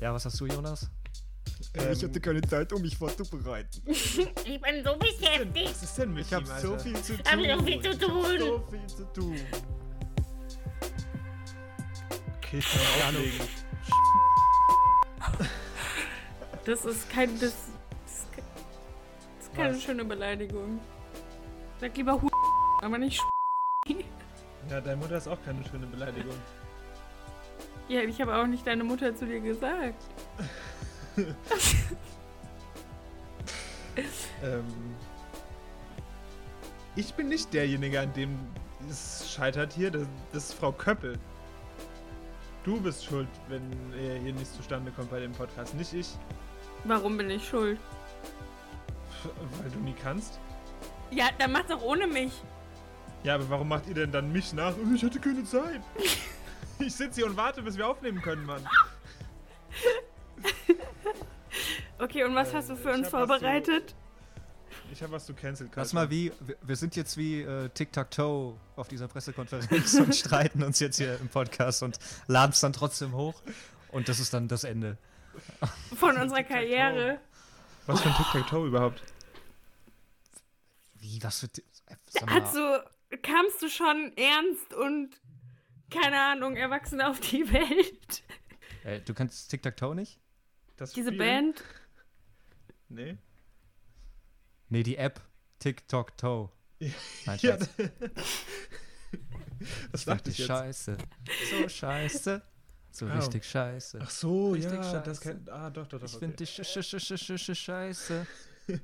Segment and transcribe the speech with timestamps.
[0.00, 0.88] Ja, was hast du, Jonas?
[1.74, 3.82] Äh, ich hatte keine Zeit, um mich vorzubereiten.
[3.86, 5.70] Ich bin so beschäftigt.
[5.70, 7.90] Was ist denn mit Ich hab ihm, so viel zu Ich hab so viel zu
[7.90, 8.38] Ich hab tun.
[8.38, 9.36] so viel zu tun.
[12.38, 13.48] Okay, ich kann auflegen.
[16.64, 17.38] Das ist kein.
[17.38, 19.82] Das, das ist das ist keine Was?
[19.82, 20.80] schöne Beleidigung.
[21.80, 22.28] Sag lieber Hu
[22.82, 23.94] aber nicht Sch
[24.70, 26.34] Ja, deine Mutter ist auch keine schöne Beleidigung.
[27.90, 30.02] Ja, ich habe auch nicht deine Mutter zu dir gesagt.
[34.42, 34.64] Ähm,
[36.96, 38.38] ich bin nicht derjenige, an dem
[38.88, 39.90] es scheitert hier.
[39.90, 41.18] Das, das ist Frau Köppel.
[42.64, 43.60] Du bist schuld, wenn
[44.00, 46.16] er hier nichts zustande kommt bei dem Podcast, nicht ich.
[46.84, 47.78] Warum bin ich schuld?
[49.60, 50.40] Weil du nie kannst.
[51.10, 52.32] Ja, dann mach doch ohne mich.
[53.24, 54.72] Ja, aber warum macht ihr denn dann mich nach?
[54.94, 55.82] Ich hatte keine Zeit.
[56.80, 58.66] Ich sitze hier und warte, bis wir aufnehmen können, Mann.
[61.98, 63.94] Okay, und was Ähm, hast du für uns vorbereitet?
[64.92, 66.32] Ich habe was zu cancel Lass mal wie,
[66.62, 71.28] wir- sind jetzt wie äh, Tic-Tac-Toe auf dieser Pressekonferenz und streiten uns jetzt hier im
[71.28, 73.40] Podcast und laden es dann trotzdem hoch.
[73.92, 74.96] Und das ist dann das Ende.
[75.96, 77.20] Von unserer Karriere.
[77.86, 79.02] Was für ein Tic-Tac-Toe überhaupt?
[80.98, 81.46] Wie, was für...
[81.46, 82.78] äh, Sag mal, Also,
[83.22, 85.10] kamst du schon ernst und,
[85.90, 88.22] keine Ahnung, erwachsen auf die Welt?
[88.84, 90.18] äh, du kannst Tic-Tac-Toe nicht?
[90.76, 91.18] Das Diese Spiel?
[91.18, 91.62] Band?
[92.88, 93.16] Nee.
[94.68, 95.20] Nee, die App
[95.58, 96.50] Tic-Tac-Toe.
[97.26, 97.68] Nein, Ja, das
[99.92, 100.46] Ich dachte die ich jetzt.
[100.48, 100.96] scheiße.
[101.50, 102.42] So scheiße.
[102.92, 103.10] So Oh.
[103.12, 103.98] richtig scheiße.
[104.02, 105.02] Ach so, Richtig ja, scheiße.
[105.04, 105.48] das kennt.
[105.50, 106.06] Ah, doch, doch, doch.
[106.08, 106.24] ich okay.
[106.26, 108.26] finde die sch sch sch sch sch scheiße.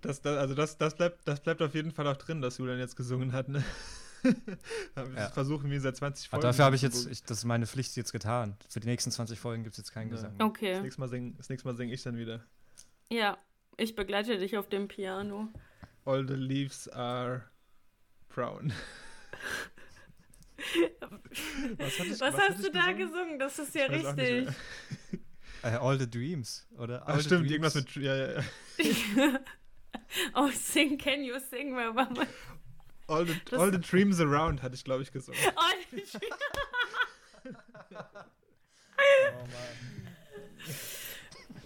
[0.00, 2.78] Das, das, also das, das, bleibt, das bleibt auf jeden Fall auch drin, dass Julian
[2.78, 3.64] jetzt gesungen hat, ne?
[4.94, 5.28] Aber Ja.
[5.30, 6.42] Versuchen wir seit 20 Aber Folgen.
[6.52, 8.56] dafür habe ich jetzt, ich, das ist meine Pflicht jetzt getan.
[8.68, 10.16] Für die nächsten 20 Folgen gibt es jetzt keinen Ja.
[10.16, 10.38] Gesang.
[10.38, 10.80] Das Okay.
[10.80, 12.44] nächste Mal singe das nächste Mal sing ich dann wieder.
[13.10, 13.38] Ja,
[13.76, 15.48] ich begleite dich auf dem Piano.
[16.04, 17.44] All the leaves are
[18.28, 18.72] brown.
[21.78, 22.98] was ich, Was, hatte hast du da gesungen?
[22.98, 23.38] gesungen?
[23.38, 24.48] Das ist ja richtig.
[25.62, 27.08] Äh, All the Dreams, oder?
[27.08, 27.52] All Ach stimmt, Dreams.
[27.52, 27.96] irgendwas mit.
[27.96, 29.40] Ja, ja, ja.
[30.34, 31.74] oh, sing, can you sing?
[31.74, 32.26] War mal?
[33.06, 35.38] All, the, all the dreams around hatte ich, glaube ich, gesungen.
[35.56, 36.16] Oh, ich-
[38.96, 39.46] Oh,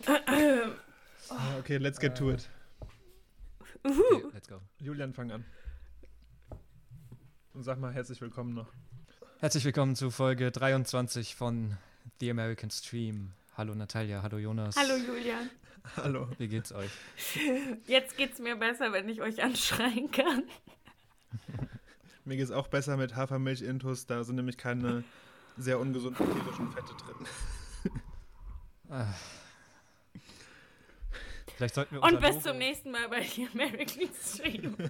[0.06, 0.72] Mann.
[1.30, 2.48] Ah, okay, let's get to it.
[3.84, 4.30] Okay, Uhu.
[4.32, 4.60] let's go.
[4.80, 5.44] Julian, fang an.
[7.54, 8.72] Und sag mal herzlich willkommen noch.
[9.40, 11.76] Herzlich willkommen zu Folge 23 von
[12.20, 13.32] The American Stream.
[13.56, 14.76] Hallo Natalia, hallo Jonas.
[14.76, 15.50] Hallo Julian.
[15.96, 16.28] Hallo.
[16.38, 16.90] Wie geht's euch?
[17.86, 20.44] Jetzt geht's mir besser, wenn ich euch anschreien kann.
[22.24, 24.06] Mir geht es auch besser mit Hafermilch-Intus.
[24.06, 25.02] Da sind nämlich keine
[25.56, 27.26] sehr ungesunden tierischen Fette drin.
[28.90, 29.06] Ah.
[31.56, 34.76] Vielleicht sollten wir Und bis Logo- zum nächsten Mal bei The American Stream.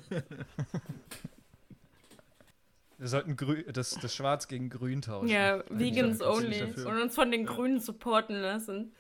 [2.99, 5.29] Wir sollten grü das, das Schwarz gegen Grün tauschen.
[5.29, 6.63] Ja, Vegans only.
[6.65, 8.93] Und uns von den Grünen supporten lassen.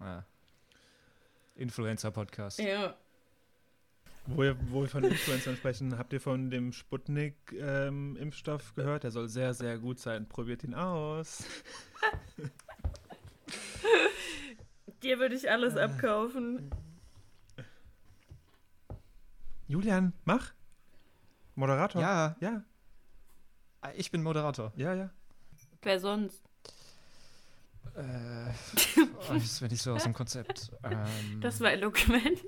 [0.00, 0.22] Ah.
[1.54, 2.58] Influencer-Podcast.
[2.58, 2.96] Ja.
[4.26, 9.02] Wo, wir, wo wir von Influencern sprechen, habt ihr von dem Sputnik-Impfstoff gehört?
[9.02, 10.28] Der soll sehr, sehr gut sein.
[10.28, 11.44] Probiert ihn aus.
[15.02, 16.70] Dir würde ich alles abkaufen.
[19.66, 20.52] Julian, mach.
[21.56, 22.00] Moderator.
[22.00, 22.62] Ja, Ja,
[23.96, 24.72] ich bin Moderator.
[24.76, 25.10] ja, ja.
[25.82, 26.48] Wer sonst?
[27.94, 28.00] Äh,
[29.28, 30.70] oh, das bin ich so aus dem Konzept.
[30.82, 32.40] Ähm, Das war eloquent.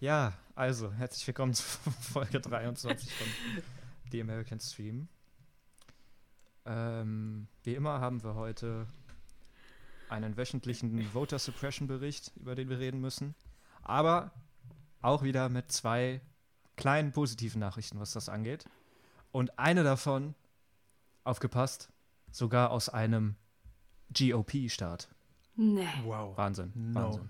[0.00, 1.62] Ja, also, herzlich willkommen zu
[2.12, 3.26] Folge 23 von
[4.12, 5.08] The American Stream.
[6.64, 8.86] Ähm, wie immer haben wir heute
[10.08, 13.34] einen wöchentlichen Voter Suppression Bericht, über den wir reden müssen.
[13.82, 14.30] Aber
[15.02, 16.20] auch wieder mit zwei
[16.76, 18.64] kleinen positiven Nachrichten, was das angeht.
[19.32, 20.34] Und eine davon,
[21.24, 21.90] aufgepasst,
[22.30, 23.34] sogar aus einem
[24.16, 25.08] GOP-Staat.
[25.56, 25.86] Nee.
[26.04, 26.36] Wow.
[26.36, 26.72] Wahnsinn.
[26.74, 27.00] No.
[27.00, 27.28] Wahnsinn.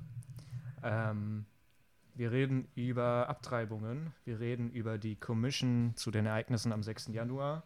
[0.82, 1.46] Ähm,
[2.14, 7.08] wir reden über Abtreibungen, wir reden über die Commission zu den Ereignissen am 6.
[7.08, 7.62] Januar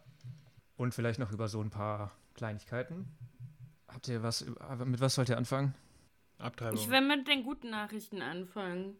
[0.77, 3.07] und vielleicht noch über so ein paar Kleinigkeiten.
[3.87, 5.75] Habt ihr was, über- mit was wollt ihr anfangen?
[6.39, 6.77] Abtreibung.
[6.79, 8.95] Ich will mit den guten Nachrichten anfangen.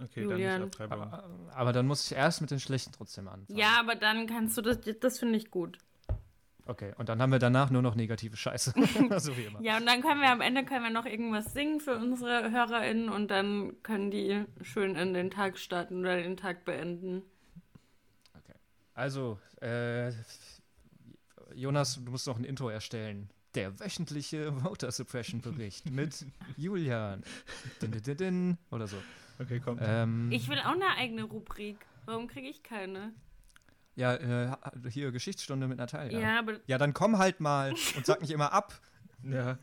[0.00, 0.40] okay, Julian.
[0.40, 1.02] dann nicht Abtreibung.
[1.12, 3.58] Aber, aber dann muss ich erst mit den schlechten trotzdem anfangen.
[3.58, 5.78] Ja, aber dann kannst du das, das finde ich gut.
[6.66, 8.72] Okay, und dann haben wir danach nur noch negative Scheiße.
[9.18, 9.60] so wie immer.
[9.62, 13.08] Ja, und dann können wir am Ende können wir noch irgendwas singen für unsere HörerInnen
[13.08, 17.22] und dann können die schön in den Tag starten oder den Tag beenden.
[18.94, 20.12] Also, äh,
[21.54, 23.30] Jonas, du musst noch ein Intro erstellen.
[23.54, 26.26] Der wöchentliche Voter Suppression Bericht mit
[26.56, 27.22] Julian.
[27.80, 28.96] Din, din, din, din, oder so.
[29.38, 29.78] Okay, komm.
[29.80, 31.76] Ähm, Ich will auch eine eigene Rubrik.
[32.06, 33.12] Warum kriege ich keine?
[33.94, 34.56] Ja, äh,
[34.88, 36.18] hier Geschichtsstunde mit Natalia.
[36.18, 38.80] Ja, aber Ja, dann komm halt mal und sag nicht immer ab.
[39.22, 39.58] ja.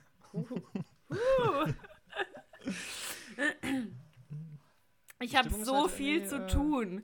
[5.19, 7.03] ich habe so halt viel zu äh, tun.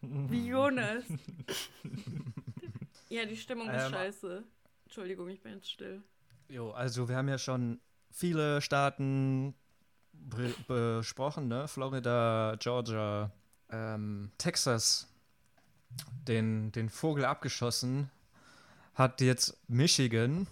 [0.00, 1.04] Wie Jonas.
[3.08, 4.44] ja, die Stimmung ist Ähm, scheiße.
[4.84, 6.02] Entschuldigung, ich bin jetzt still.
[6.48, 9.54] Jo, also wir haben ja schon viele Staaten
[10.12, 11.66] besprochen, ne?
[11.66, 13.32] Florida, Georgia,
[13.70, 15.08] ähm, Texas,
[16.26, 18.10] den, den Vogel abgeschossen,
[18.94, 20.46] hat jetzt Michigan,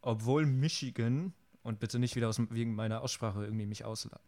[0.00, 4.20] obwohl Michigan, und bitte nicht wieder aus, wegen meiner Aussprache irgendwie mich ausla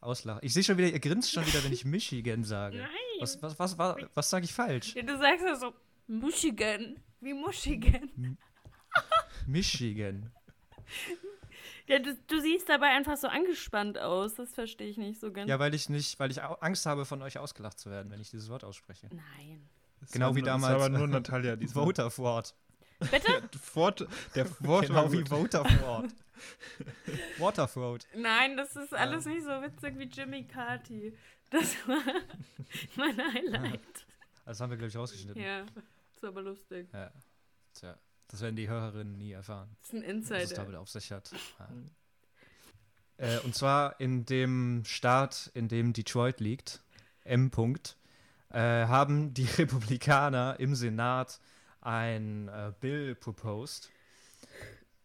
[0.00, 0.40] auslachen.
[0.44, 2.78] Ich sehe schon wieder, ihr grinst schon wieder, wenn ich Michigan sage.
[2.78, 2.88] Nein.
[3.18, 4.94] Was, was, was, was, was sage ich falsch?
[4.94, 5.74] Ja, du sagst ja so,
[6.06, 6.96] Michigan.
[7.20, 8.38] Wie Michigan.
[9.46, 10.30] Michigan.
[11.88, 14.34] Ja, du, du siehst dabei einfach so angespannt aus.
[14.34, 15.48] Das verstehe ich nicht so ganz.
[15.48, 18.30] Ja, weil ich nicht, weil ich Angst habe, von euch ausgelacht zu werden, wenn ich
[18.30, 19.08] dieses Wort ausspreche.
[19.10, 19.68] Nein.
[20.00, 21.84] Das Genau war wie nur- das damals, war aber nur Natalia, diesmal.
[21.86, 22.54] Voter Wort.
[22.98, 23.48] Bitte?
[23.62, 25.30] Fort, der Wort Genau war wie gut.
[25.30, 26.10] Waterford.
[27.38, 28.06] Waterford.
[28.16, 31.16] Nein, das ist alles nicht so witzig wie Jimmy Carty.
[31.50, 31.98] Das war
[32.96, 33.80] mein Highlight.
[34.44, 35.40] Das haben wir, glaube ich, rausgeschnitten.
[35.42, 35.60] Ja,
[36.14, 36.88] ist aber lustig.
[36.92, 37.10] Ja.
[37.74, 37.98] Tja,
[38.28, 40.62] das werden die Hörerinnen nie erfahren, Das ist ein was es Insider.
[40.62, 41.30] damit auf sich hat.
[41.58, 41.68] Ja.
[43.18, 46.80] Äh, und zwar in dem Staat, in dem Detroit liegt,
[47.24, 47.50] M.
[47.50, 47.96] -Punkt,
[48.50, 51.40] äh, haben die Republikaner im Senat
[51.80, 53.90] ein äh, Bill proposed,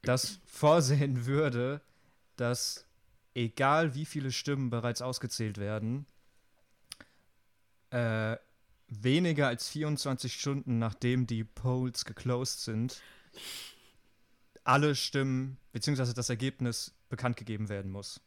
[0.02, 1.82] das vorsehen würde,
[2.36, 2.86] dass
[3.36, 6.06] egal wie viele Stimmen bereits ausgezählt werden,
[7.90, 8.38] äh,
[8.88, 13.02] weniger als 24 Stunden nachdem die Polls geclosed sind,
[14.64, 16.14] alle Stimmen bzw.
[16.14, 18.22] das Ergebnis bekannt gegeben werden muss.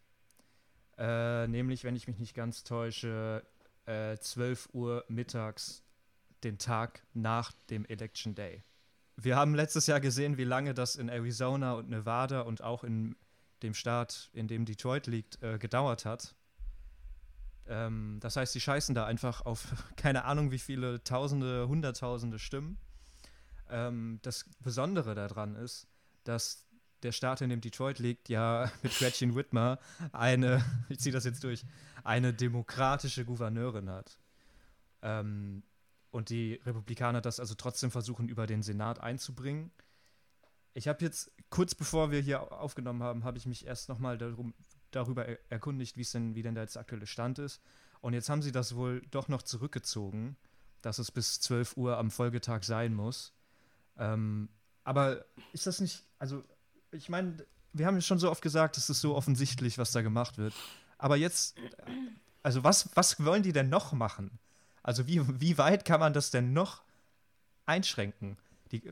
[0.98, 3.44] Äh, nämlich, wenn ich mich nicht ganz täusche,
[3.86, 5.82] äh, 12 Uhr mittags
[6.44, 8.62] den Tag nach dem Election Day.
[9.16, 13.16] Wir haben letztes Jahr gesehen, wie lange das in Arizona und Nevada und auch in
[13.62, 16.34] dem Staat, in dem Detroit liegt, äh, gedauert hat.
[17.66, 22.78] Ähm, das heißt, sie scheißen da einfach auf keine Ahnung wie viele Tausende, Hunderttausende Stimmen.
[23.70, 25.88] Ähm, das Besondere daran ist,
[26.24, 26.65] dass
[27.02, 29.78] der Staat, in dem Detroit liegt, ja mit Gretchen Whitmer
[30.12, 31.64] eine, ich ziehe das jetzt durch,
[32.04, 34.18] eine demokratische Gouverneurin hat.
[35.02, 35.62] Ähm,
[36.10, 39.70] und die Republikaner das also trotzdem versuchen, über den Senat einzubringen.
[40.72, 44.18] Ich habe jetzt, kurz bevor wir hier aufgenommen haben, habe ich mich erst nochmal
[44.90, 47.60] darüber er erkundigt, denn, wie denn da jetzt der aktuelle Stand ist.
[48.00, 50.36] Und jetzt haben sie das wohl doch noch zurückgezogen,
[50.82, 53.34] dass es bis 12 Uhr am Folgetag sein muss.
[53.96, 54.48] Ähm,
[54.84, 56.44] aber ist das nicht, also
[56.96, 57.36] ich meine,
[57.72, 60.54] wir haben schon so oft gesagt, es ist so offensichtlich, was da gemacht wird.
[60.98, 61.56] Aber jetzt,
[62.42, 64.38] also was, was wollen die denn noch machen?
[64.82, 66.82] Also wie, wie weit kann man das denn noch
[67.66, 68.36] einschränken?
[68.72, 68.82] Die,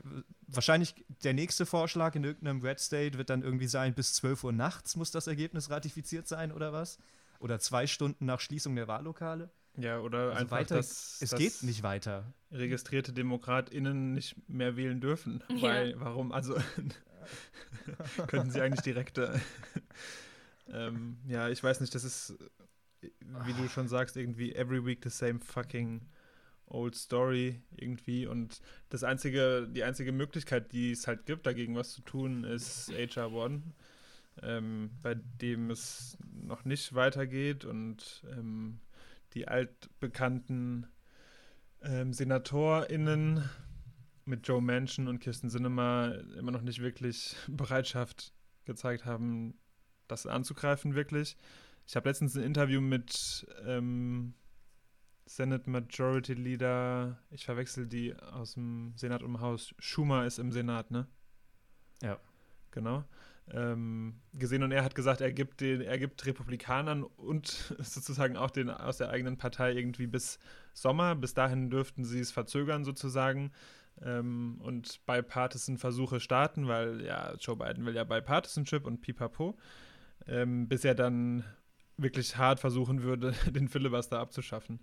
[0.47, 0.93] wahrscheinlich
[1.23, 4.95] der nächste Vorschlag in irgendeinem Red State wird dann irgendwie sein, bis 12 Uhr nachts
[4.95, 6.97] muss das Ergebnis ratifiziert sein oder was?
[7.39, 9.49] Oder zwei Stunden nach Schließung der Wahllokale?
[9.77, 12.23] Ja, oder Also einfach, weiter, dass, es dass geht nicht weiter.
[12.51, 15.43] registrierte DemokratInnen nicht mehr wählen dürfen.
[15.49, 15.61] Ja.
[15.63, 16.31] Weil, warum?
[16.31, 16.55] Also,
[18.27, 19.17] könnten sie eigentlich direkt.
[19.17, 19.39] Äh,
[20.71, 22.35] ähm, ja, ich weiß nicht, das ist,
[23.01, 26.01] wie du schon sagst, irgendwie every week the same fucking
[26.67, 28.25] old story irgendwie.
[28.25, 32.89] Und das einzige, die einzige Möglichkeit, die es halt gibt, dagegen was zu tun, ist
[32.89, 33.61] HR1,
[34.41, 38.79] ähm, bei dem es noch nicht weitergeht und ähm,
[39.33, 40.87] die altbekannten
[41.81, 43.43] ähm, SenatorInnen
[44.25, 48.33] mit Joe Manchin und Kirsten Sinema immer noch nicht wirklich Bereitschaft
[48.65, 49.59] gezeigt haben,
[50.07, 51.37] das anzugreifen, wirklich.
[51.87, 54.33] Ich habe letztens ein Interview mit ähm,
[55.25, 60.91] Senate Majority Leader, ich verwechsel die aus dem Senat um Haus, Schumer ist im Senat,
[60.91, 61.07] ne?
[62.01, 62.19] Ja.
[62.75, 63.05] Genau.
[63.51, 67.47] Ähm, gesehen und er hat gesagt, er gibt, den, er gibt Republikanern und
[67.79, 70.39] sozusagen auch den aus der eigenen Partei irgendwie bis
[70.73, 71.15] Sommer.
[71.15, 73.51] Bis dahin dürften sie es verzögern sozusagen
[74.01, 79.57] ähm, und Bipartisan-Versuche starten, weil ja, Joe Biden will ja Bipartisanship und pipapo,
[80.27, 81.43] ähm, bis er dann
[81.97, 84.79] wirklich hart versuchen würde, den Filibuster abzuschaffen.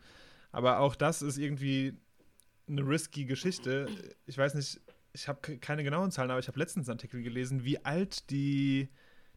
[0.51, 1.95] Aber auch das ist irgendwie
[2.69, 3.89] eine risky Geschichte.
[4.27, 4.81] Ich weiß nicht,
[5.13, 8.89] ich habe keine genauen Zahlen, aber ich habe letztens einen Artikel gelesen, wie alt die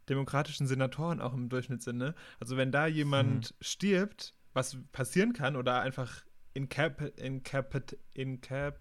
[0.07, 1.97] demokratischen Senatoren auch im Durchschnitt sind.
[1.97, 2.15] Ne?
[2.39, 8.79] Also wenn da jemand stirbt, was passieren kann oder einfach incap incapit incap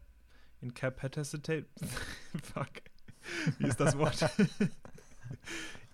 [0.65, 1.67] incapacitate
[2.43, 2.71] fuck
[3.59, 4.19] wie ist das Wort?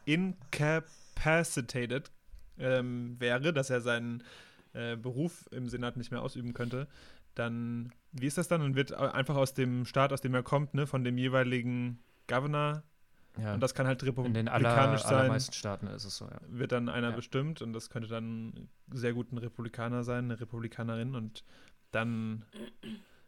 [0.04, 2.10] Incapacitated
[2.58, 4.22] ähm, wäre, dass er seinen
[4.72, 6.88] äh, Beruf im Senat nicht mehr ausüben könnte,
[7.34, 8.60] dann, wie ist das dann?
[8.60, 12.82] Dann wird einfach aus dem Staat, aus dem er kommt, ne, von dem jeweiligen Governor,
[13.38, 16.26] Ja, und das kann halt in den aller, republikanisch sein, allermeisten Staaten ist es so,
[16.26, 16.40] ja.
[16.48, 17.16] wird dann einer Ja.
[17.16, 21.44] bestimmt und das könnte dann sehr gut ein Republikaner sein, eine Republikanerin und
[21.92, 22.44] dann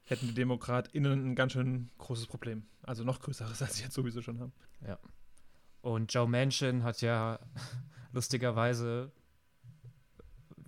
[0.04, 2.66] hätten die DemokratInnen ein ganz schön großes Problem.
[2.82, 4.52] Also noch größeres, als sie jetzt sowieso schon haben.
[5.80, 7.38] Und Joe Manchin hat ja
[8.12, 9.12] lustigerweise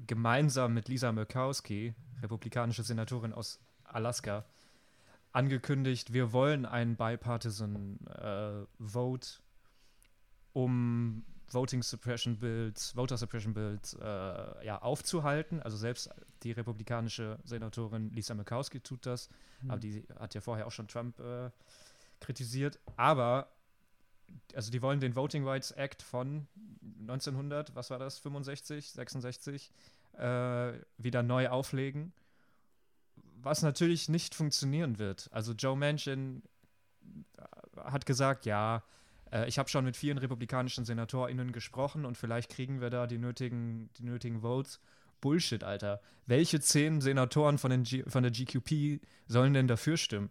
[0.07, 4.45] gemeinsam mit Lisa Murkowski, republikanische Senatorin aus Alaska,
[5.33, 9.29] angekündigt, wir wollen einen bipartisan äh, Vote,
[10.53, 11.25] um
[11.55, 15.63] Voting Suppression Bills, Voter Suppression Bills äh, ja, aufzuhalten.
[15.63, 16.11] Also selbst
[16.43, 19.29] die republikanische Senatorin Lisa Murkowski tut das,
[19.69, 21.51] aber die hat ja vorher auch schon Trump äh,
[22.21, 22.79] kritisiert.
[22.97, 23.49] Aber
[24.55, 26.47] also die wollen den Voting Rights Act von
[27.01, 29.71] 1900, was war das, 65, 66,
[30.15, 32.13] äh, wieder neu auflegen,
[33.37, 35.29] was natürlich nicht funktionieren wird.
[35.33, 36.43] Also Joe Manchin
[37.37, 37.43] äh,
[37.77, 38.83] hat gesagt, ja,
[39.35, 43.19] äh, ich habe schon mit vielen republikanischen SenatorInnen gesprochen und vielleicht kriegen wir da die
[43.19, 44.81] nötigen, die nötigen Votes.
[45.21, 46.01] Bullshit, Alter.
[46.27, 50.31] Welche zehn Senatoren von, den G von der GQP sollen denn dafür stimmen?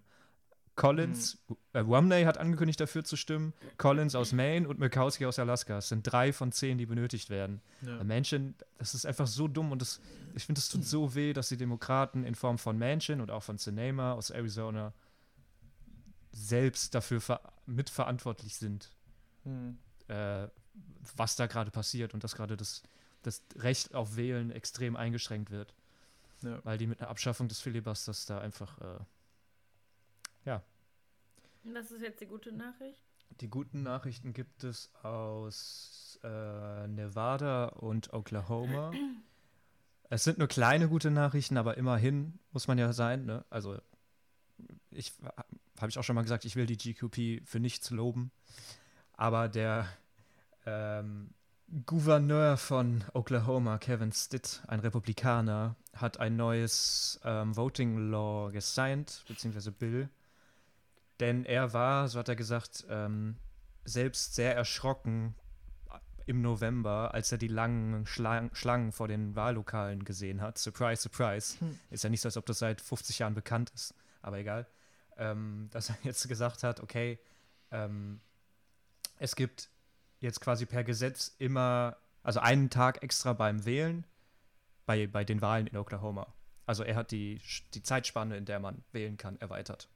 [0.75, 1.43] Collins,
[1.73, 3.53] äh, Romney hat angekündigt, dafür zu stimmen.
[3.77, 5.77] Collins aus Maine und Murkowski aus Alaska.
[5.77, 7.61] Es sind drei von zehn, die benötigt werden.
[7.81, 8.03] Ja.
[8.03, 10.01] Manchin, das ist einfach so dumm und das,
[10.35, 13.43] ich finde, es tut so weh, dass die Demokraten in Form von Manchin und auch
[13.43, 14.93] von Sinema aus Arizona
[16.31, 18.91] selbst dafür ver mitverantwortlich sind,
[19.43, 19.77] Hm.
[20.07, 20.47] äh,
[21.15, 22.81] was da gerade passiert und dass gerade das,
[23.23, 25.73] das Recht auf Wählen extrem eingeschränkt wird,
[26.41, 26.59] Ja.
[26.63, 28.99] weil die mit einer Abschaffung des Filibusters da einfach äh,
[31.65, 33.01] Das ist jetzt die gute Nachricht.
[33.39, 38.91] Die guten Nachrichten gibt es aus äh, Nevada und Oklahoma.
[40.09, 43.25] Es sind nur kleine gute Nachrichten, aber immerhin muss man ja sein.
[43.25, 43.45] Ne?
[43.49, 43.79] Also
[44.91, 45.13] ich
[45.83, 48.31] habe ich auch schon mal gesagt, ich will die GQP für nichts loben,
[49.17, 49.85] aber der
[50.65, 51.31] ähm,
[51.85, 59.73] Gouverneur von Oklahoma, Kevin Stitt, ein Republikaner, hat ein neues ähm, Voting Law gesigned, beziehungsweise
[59.73, 60.07] Bill.
[61.19, 63.35] Denn er war, so hat er gesagt, ähm,
[63.83, 65.35] selbst sehr erschrocken
[66.25, 70.57] im November, als er die langen Schlang Schlangen vor den Wahllokalen gesehen hat.
[70.57, 71.59] Surprise, surprise.
[71.59, 71.77] Hm.
[71.89, 74.65] Ist ja nicht so, als ob das seit 50 Jahren bekannt ist, aber egal.
[75.17, 77.19] Ähm, dass er jetzt gesagt hat, okay,
[77.71, 78.19] ähm,
[79.19, 79.69] es gibt
[80.19, 84.05] jetzt quasi per Gesetz immer, also einen Tag extra beim Wählen
[84.85, 86.33] bei, bei den Wahlen in Oklahoma.
[86.65, 87.41] Also er hat die,
[87.73, 89.89] die Zeitspanne, in der man wählen kann, erweitert.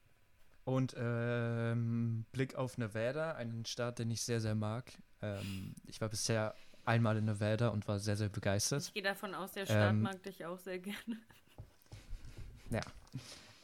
[0.66, 4.92] Und ähm, Blick auf Nevada, einen Staat, den ich sehr, sehr mag.
[5.22, 8.84] Ähm, ich war bisher einmal in Nevada und war sehr, sehr begeistert.
[8.84, 11.18] Ich gehe davon aus, der Staat Ähm, mag dich auch sehr gerne.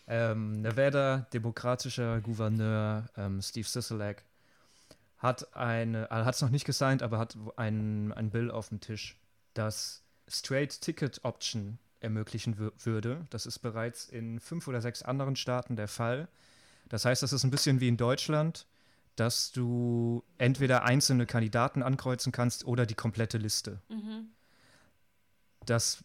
[0.07, 4.23] Ähm, Nevada, demokratischer Gouverneur ähm, Steve Sisolak
[5.17, 8.81] hat eine, er hat es noch nicht gesigned, aber hat ein, ein Bill auf dem
[8.81, 9.15] Tisch,
[9.53, 13.25] das Straight Ticket Option ermöglichen wür- würde.
[13.29, 16.27] Das ist bereits in fünf oder sechs anderen Staaten der Fall.
[16.89, 18.67] Das heißt, das ist ein bisschen wie in Deutschland,
[19.15, 23.79] dass du entweder einzelne Kandidaten ankreuzen kannst oder die komplette Liste.
[23.87, 24.27] Mhm.
[25.65, 26.03] Das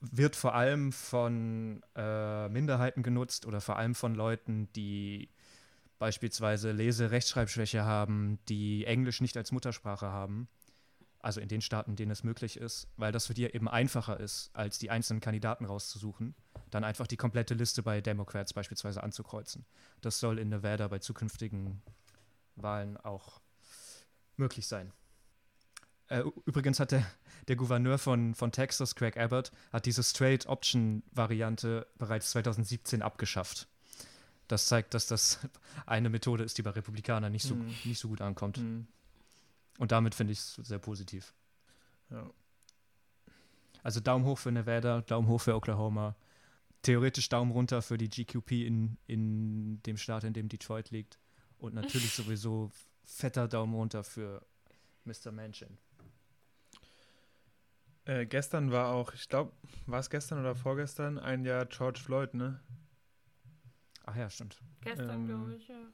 [0.00, 5.30] wird vor allem von äh, Minderheiten genutzt oder vor allem von Leuten, die
[5.98, 10.48] beispielsweise Lese-, Rechtschreibschwäche haben, die Englisch nicht als Muttersprache haben.
[11.20, 14.50] Also in den Staaten, denen es möglich ist, weil das für die eben einfacher ist,
[14.52, 16.34] als die einzelnen Kandidaten rauszusuchen,
[16.70, 19.64] dann einfach die komplette Liste bei Democrats beispielsweise anzukreuzen.
[20.02, 21.80] Das soll in Nevada bei zukünftigen
[22.56, 23.40] Wahlen auch
[24.36, 24.92] möglich sein.
[26.08, 27.06] Äh, übrigens hat der,
[27.48, 33.68] der Gouverneur von, von Texas, Craig Abbott, hat diese Straight Option Variante bereits 2017 abgeschafft.
[34.48, 35.38] Das zeigt, dass das
[35.86, 37.74] eine Methode ist, die bei Republikanern nicht so, Hm.
[37.84, 38.58] nicht so gut ankommt.
[38.58, 38.86] Hm.
[39.78, 41.32] Und damit finde ich es sehr positiv.
[42.10, 42.30] Ja.
[43.82, 46.14] Also Daumen hoch für Nevada, Daumen hoch für Oklahoma.
[46.82, 51.18] Theoretisch Daumen runter für die GQP in, in dem Staat, in dem Detroit liegt.
[51.58, 52.70] Und natürlich sowieso
[53.04, 54.44] fetter Daumen runter für
[55.04, 55.32] Mr.
[55.32, 55.78] Manchin.
[58.06, 59.52] Äh, gestern war auch, ich glaube,
[59.86, 62.60] war es gestern oder vorgestern, ein Jahr George Floyd, ne?
[64.06, 64.58] Ach ja, stimmt.
[64.82, 65.92] Gestern, Ähm, glaube ich, ja.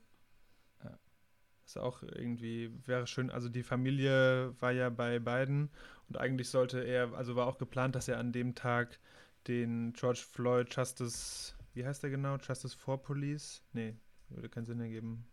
[1.67, 5.71] Ist auch irgendwie, wäre schön, also die Familie war ja bei beiden
[6.09, 8.99] und eigentlich sollte er, also war auch geplant, dass er an dem Tag
[9.47, 12.37] den George Floyd Justice, wie heißt der genau?
[12.39, 13.63] Justice for Police?
[13.73, 13.95] Nee,
[14.31, 15.27] würde keinen Sinn ergeben.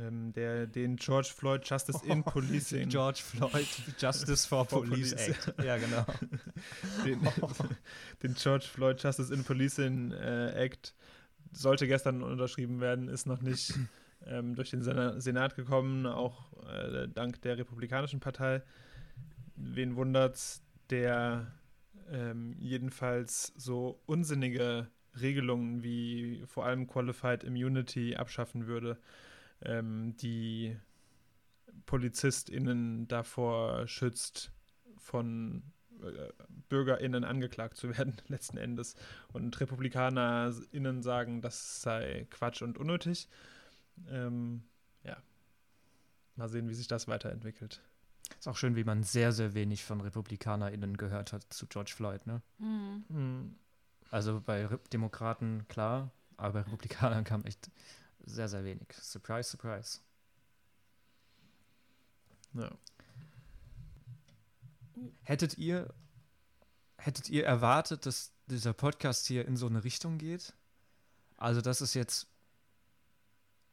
[0.00, 2.88] Ähm, der den George Floyd Justice in Policing.
[2.88, 3.66] George Floyd
[3.98, 5.28] Justice for, For Police, Police.
[5.48, 5.54] Act.
[5.64, 6.04] Ja, genau.
[7.04, 7.20] den,
[8.22, 10.94] den George Floyd Justice in Policing äh, Act
[11.52, 13.74] sollte gestern unterschrieben werden, ist noch nicht
[14.26, 18.62] ähm, durch den Sena- Senat gekommen, auch äh, dank der Republikanischen Partei.
[19.56, 21.50] Wen wundert's, der
[22.10, 24.88] ähm, jedenfalls so unsinnige
[25.20, 28.98] Regelungen wie vor allem Qualified Immunity abschaffen würde,
[29.62, 30.76] ähm, die
[31.86, 34.52] PolizistInnen davor schützt,
[34.98, 35.62] von
[36.02, 36.32] äh,
[36.68, 38.96] BürgerInnen angeklagt zu werden, letzten Endes.
[39.32, 43.28] Und RepublikanerInnen sagen, das sei Quatsch und unnötig.
[44.08, 44.64] Ähm,
[45.04, 45.16] ja.
[46.34, 47.80] Mal sehen, wie sich das weiterentwickelt.
[48.38, 52.26] Ist auch schön, wie man sehr, sehr wenig von RepublikanerInnen gehört hat zu George Floyd,
[52.26, 52.42] ne?
[52.58, 53.04] Hm.
[53.08, 53.54] Hm.
[54.10, 57.70] Also bei Re Demokraten klar, aber bei Republikanern kam echt
[58.26, 58.88] sehr, sehr wenig.
[59.00, 60.00] Surprise, surprise.
[62.52, 62.70] Ja.
[65.22, 65.94] Hättet ihr,
[66.96, 70.54] hättet ihr erwartet, dass dieser Podcast hier in so eine Richtung geht?
[71.36, 72.26] Also das ist jetzt,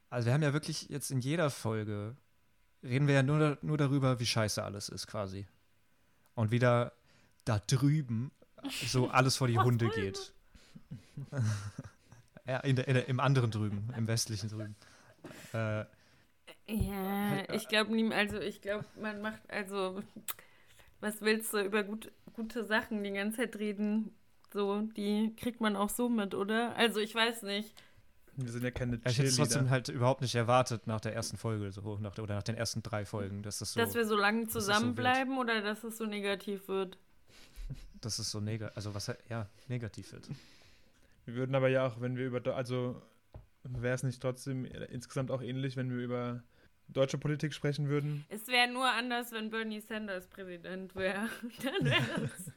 [0.09, 2.15] also wir haben ja wirklich jetzt in jeder Folge,
[2.83, 5.47] reden wir ja nur, nur darüber, wie scheiße alles ist quasi.
[6.35, 6.91] Und wie da,
[7.45, 8.31] da drüben
[8.87, 10.33] so alles vor die Hunde geht.
[12.47, 14.75] ja, in der, in der, im anderen drüben, im westlichen drüben.
[15.53, 15.85] Äh,
[16.67, 20.01] Ja, ich glaube, also ich glaube, man macht, also,
[20.99, 24.15] was willst du über gut, gute Sachen die ganze Zeit reden?
[24.53, 26.75] So, die kriegt man auch so mit, oder?
[26.75, 27.73] Also, ich weiß nicht.
[28.35, 29.69] Wir sind ja keine ich hätte es trotzdem Cheerleader.
[29.71, 33.05] halt überhaupt nicht erwartet nach der ersten Folge, so nach, oder nach den ersten drei
[33.05, 36.05] Folgen, dass das so, dass wir so lange es so zusammenbleiben oder dass es so
[36.05, 36.97] negativ wird.
[38.01, 40.27] dass es so negativ, also was, ja, negativ wird.
[41.25, 43.01] Wir würden aber ja auch, wenn wir über, also
[43.63, 46.43] wäre es nicht trotzdem insgesamt auch ähnlich, wenn wir über
[46.89, 48.25] deutsche Politik sprechen würden?
[48.29, 51.29] Es wäre nur anders, wenn Bernie Sanders Präsident wäre.
[51.63, 52.51] Dann wäre es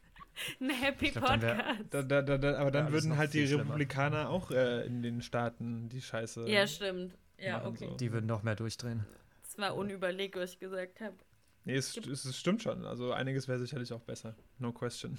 [0.61, 1.85] ein Happy glaub, dann wär- Podcast.
[1.91, 3.63] Da, da, da, aber dann alles würden halt die schlimmer.
[3.63, 6.47] Republikaner auch äh, in den Staaten die Scheiße.
[6.47, 7.17] Ja, stimmt.
[7.39, 7.87] Ja, machen okay.
[7.89, 7.97] so.
[7.97, 9.07] Die würden noch mehr durchdrehen.
[9.43, 11.17] Das war unüberlegt, was ich gesagt habe.
[11.65, 12.85] Nee, es, es, es stimmt schon.
[12.85, 14.37] Also einiges wäre sicherlich auch besser.
[14.59, 15.19] No question.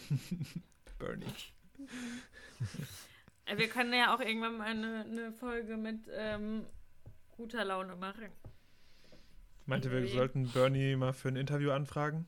[0.99, 1.25] Bernie.
[3.47, 6.65] Äh, Wir können ja auch irgendwann mal eine, eine Folge mit ähm,
[7.35, 8.29] guter Laune machen.
[9.65, 12.25] Meinte, wir sollten Bernie mal für ein Interview anfragen?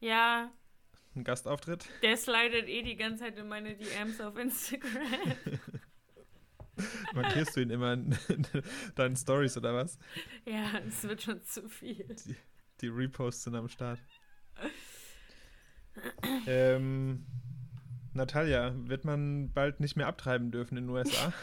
[0.00, 0.50] Ja,
[1.14, 1.88] Ein Gastauftritt?
[2.02, 4.90] der slidet eh die ganze Zeit in meine DMs auf Instagram.
[7.14, 8.16] Markierst du ihn immer in
[8.96, 9.98] deinen Stories oder was?
[10.44, 12.16] ja, es wird schon zu viel.
[12.80, 14.00] Die Reposts sind am Start.
[16.46, 17.26] ähm,
[18.14, 21.32] Natalia, wird man bald nicht mehr abtreiben dürfen in den USA?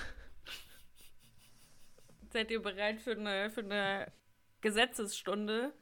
[2.31, 4.11] Seid ihr bereit für eine, für eine
[4.61, 5.73] Gesetzesstunde?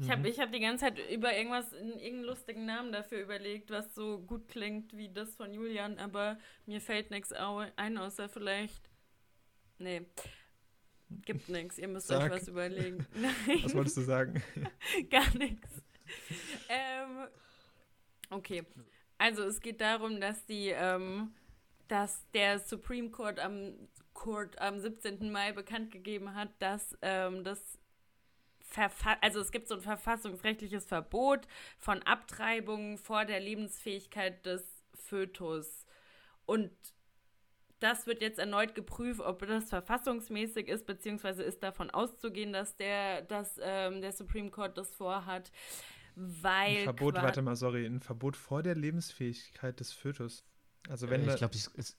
[0.00, 0.26] Ich habe Mhm.
[0.26, 4.48] ich hab die ganze Zeit über irgendwas, irgendeinen lustigen Namen dafür überlegt, was so gut
[4.48, 8.90] klingt wie das von Julian, aber mir fällt nichts ein, außer vielleicht.
[9.78, 10.02] Nee.
[11.24, 11.78] Gibt nichts.
[11.78, 12.32] Ihr müsst euch Sag.
[12.32, 13.06] was überlegen.
[13.14, 13.60] Nein.
[13.62, 14.42] Was wolltest du sagen?
[15.10, 15.68] Gar nichts.
[16.68, 17.28] Ähm,
[18.30, 18.64] okay.
[19.18, 21.34] Also es geht darum, dass die, ähm,
[21.88, 23.74] dass der Supreme Court am
[24.14, 25.30] Court am 17.
[25.30, 27.78] Mai bekannt gegeben hat, dass ähm, das
[28.60, 31.46] Verfa also es gibt so ein verfassungsrechtliches Verbot
[31.78, 35.86] von Abtreibungen vor der Lebensfähigkeit des Fötus.
[36.46, 36.70] Und
[37.80, 43.22] das wird jetzt erneut geprüft, ob das verfassungsmäßig ist, beziehungsweise ist davon auszugehen, dass der,
[43.22, 45.52] dass, ähm, der Supreme Court das vorhat,
[46.16, 46.78] weil.
[46.78, 50.44] Ein Verbot, warte mal, sorry, ein Verbot vor der Lebensfähigkeit des Fötus.
[50.88, 51.96] Also wenn Äh, ich glaube, es, es,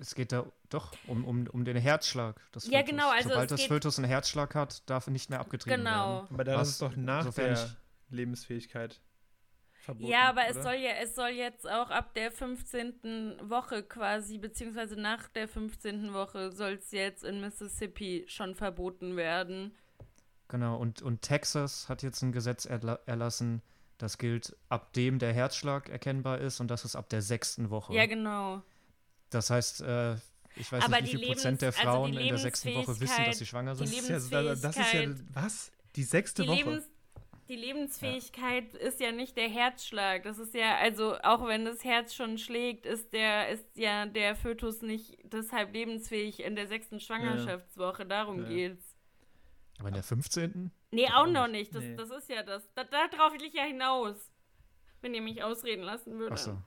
[0.00, 2.90] es geht da doch um, um, um den Herzschlag des Ja, Fötus.
[2.90, 6.22] genau, also Sobald es das Fötus einen Herzschlag hat, darf er nicht mehr abgetrieben Genau.
[6.22, 6.28] werden.
[6.34, 7.76] aber dann was ist es doch nach der
[8.10, 9.00] Lebensfähigkeit
[9.72, 10.10] verboten.
[10.12, 13.40] Ja, aber es soll ja, es soll jetzt auch ab der 15.
[13.48, 16.12] Woche quasi, beziehungsweise nach der 15.
[16.12, 19.74] Woche soll es jetzt in Mississippi schon verboten werden.
[20.50, 23.62] Genau, und, und Texas hat jetzt ein Gesetz erla erlassen,
[23.98, 27.94] das gilt ab dem der Herzschlag erkennbar ist und das ist ab der sechsten Woche.
[27.94, 28.62] Ja, genau.
[29.30, 30.14] Das heißt, äh,
[30.56, 33.24] ich weiß Aber nicht, wie viel Prozent der also Frauen in der sechsten Woche wissen,
[33.24, 33.92] dass sie schwanger sind.
[33.92, 35.70] Das ist ja, das ist ja, was?
[35.94, 36.56] Die sechste Die, Woche?
[36.56, 36.90] Lebens,
[37.48, 40.24] die Lebensfähigkeit ist ja nicht der Herzschlag.
[40.24, 44.34] Das ist ja, also auch wenn das Herz schon schlägt, ist der, ist ja der
[44.34, 48.04] Fötus nicht deshalb lebensfähig in der sechsten Schwangerschaftswoche.
[48.04, 48.48] Darum Ja.
[48.48, 48.89] geht's.
[49.80, 50.70] Aber in der 15.
[50.92, 51.74] Nee, auch noch nicht.
[51.74, 51.96] Das, Nee.
[51.96, 52.72] das ist ja das.
[52.74, 54.30] Da, darauf will ich ja hinaus.
[55.02, 56.32] Wenn ihr mich ausreden lassen würdet.
[56.32, 56.58] Achso.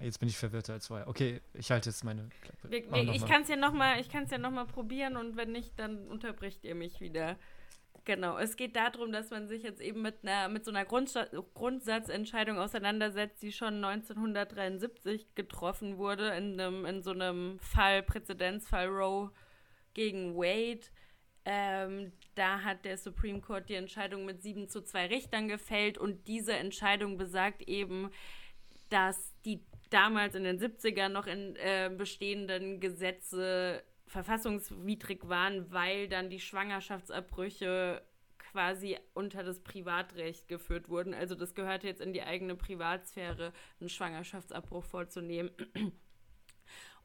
[0.00, 1.08] Jetzt bin ich verwirrter als vorher.
[1.08, 2.70] Okay, ich halte jetzt meine Klappe.
[2.70, 5.78] Wir, wir, noch ich kann es ja nochmal ja noch mal probieren und wenn nicht,
[5.78, 7.36] dann unterbricht ihr mich wieder.
[8.04, 11.26] Genau, es geht darum, dass man sich jetzt eben mit, einer, mit so einer Grundsta
[11.52, 19.30] Grundsatzentscheidung auseinandersetzt, die schon 1973 getroffen wurde, in, einem, in so einem Fall, Präzedenzfall Roe
[19.94, 20.86] gegen Wade.
[21.50, 26.28] Ähm, da hat der Supreme Court die Entscheidung mit 7 zu 2 Richtern gefällt und
[26.28, 28.10] diese Entscheidung besagt eben,
[28.90, 36.28] dass die damals in den 70ern noch in äh, bestehenden Gesetze verfassungswidrig waren, weil dann
[36.28, 38.02] die Schwangerschaftsabbrüche
[38.36, 41.14] quasi unter das Privatrecht geführt wurden.
[41.14, 45.50] Also das gehörte jetzt in die eigene Privatsphäre, einen Schwangerschaftsabbruch vorzunehmen.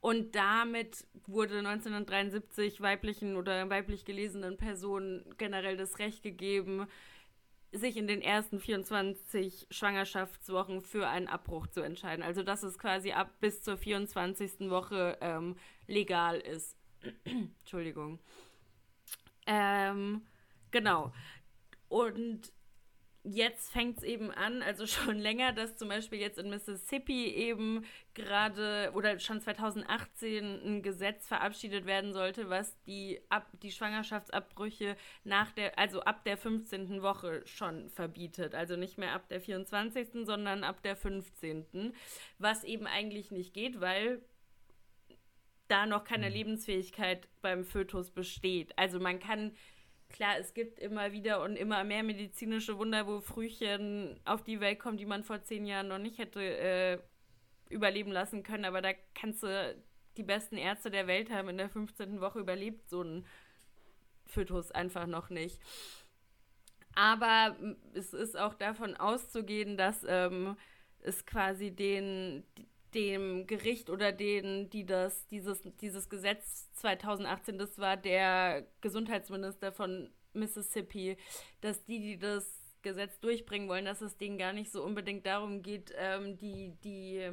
[0.03, 6.87] Und damit wurde 1973 weiblichen oder weiblich gelesenen Personen generell das Recht gegeben,
[7.71, 12.21] sich in den ersten 24 Schwangerschaftswochen für einen Abbruch zu entscheiden.
[12.21, 14.69] Also dass es quasi ab bis zur 24.
[14.69, 15.55] Woche ähm,
[15.87, 16.75] legal ist.
[17.23, 18.19] Entschuldigung.
[19.47, 20.23] Ähm,
[20.71, 21.13] genau.
[21.87, 22.51] Und
[23.23, 27.85] jetzt fängt es eben an, also schon länger, dass zum Beispiel jetzt in Mississippi eben
[28.13, 35.51] gerade oder schon 2018 ein Gesetz verabschiedet werden sollte, was die, ab, die Schwangerschaftsabbrüche nach
[35.51, 37.01] der, also ab der 15.
[37.01, 38.55] Woche schon verbietet.
[38.55, 41.93] Also nicht mehr ab der 24., sondern ab der 15.
[42.37, 44.21] Was eben eigentlich nicht geht, weil
[45.69, 48.77] da noch keine Lebensfähigkeit beim Fötus besteht.
[48.77, 49.55] Also man kann
[50.13, 54.79] klar, es gibt immer wieder und immer mehr medizinische Wunder, wo Frühchen auf die Welt
[54.79, 56.99] kommen, die man vor zehn Jahren noch nicht hätte äh,
[57.69, 58.63] überleben lassen können.
[58.63, 59.75] Aber da kannst du
[60.15, 61.49] die besten Ärzte der Welt haben.
[61.49, 62.21] In der 15.
[62.21, 63.25] Woche überlebt so ein
[64.25, 65.59] Fötus einfach noch nicht.
[66.95, 67.57] Aber
[67.93, 70.55] es ist auch davon auszugehen, dass ähm,
[70.99, 72.43] es quasi den,
[72.93, 80.09] dem Gericht oder denen, die das, dieses, dieses Gesetz 2018, das war der Gesundheitsminister von
[80.33, 81.17] Mississippi,
[81.61, 85.61] dass die, die das Gesetz durchbringen wollen, dass es denen gar nicht so unbedingt darum
[85.61, 87.31] geht, ähm, die, die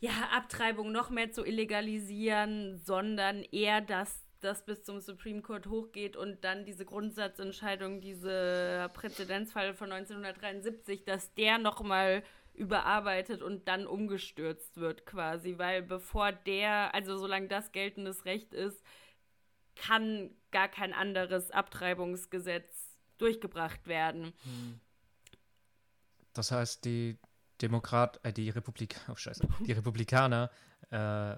[0.00, 6.16] ja, Abtreibung noch mehr zu illegalisieren, sondern eher, dass das bis zum Supreme Court hochgeht
[6.16, 14.76] und dann diese Grundsatzentscheidung, dieser Präzedenzfall von 1973, dass der nochmal überarbeitet und dann umgestürzt
[14.76, 18.82] wird quasi, weil bevor der, also solange das geltendes Recht ist,
[19.74, 24.32] kann gar kein anderes Abtreibungsgesetz durchgebracht werden.
[26.34, 27.18] Das heißt, die
[27.60, 30.50] Demokrat, äh, die Republik, oh Scheiße, die Republikaner
[30.90, 31.36] äh,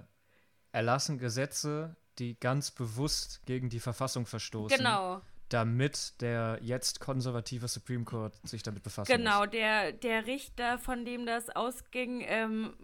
[0.72, 8.04] erlassen Gesetze, die ganz bewusst gegen die Verfassung verstoßen, Genau, damit der jetzt konservative Supreme
[8.04, 9.40] Court sich damit befassen genau.
[9.40, 9.50] muss.
[9.50, 12.74] Der, der Richter, von dem das ausging, ähm,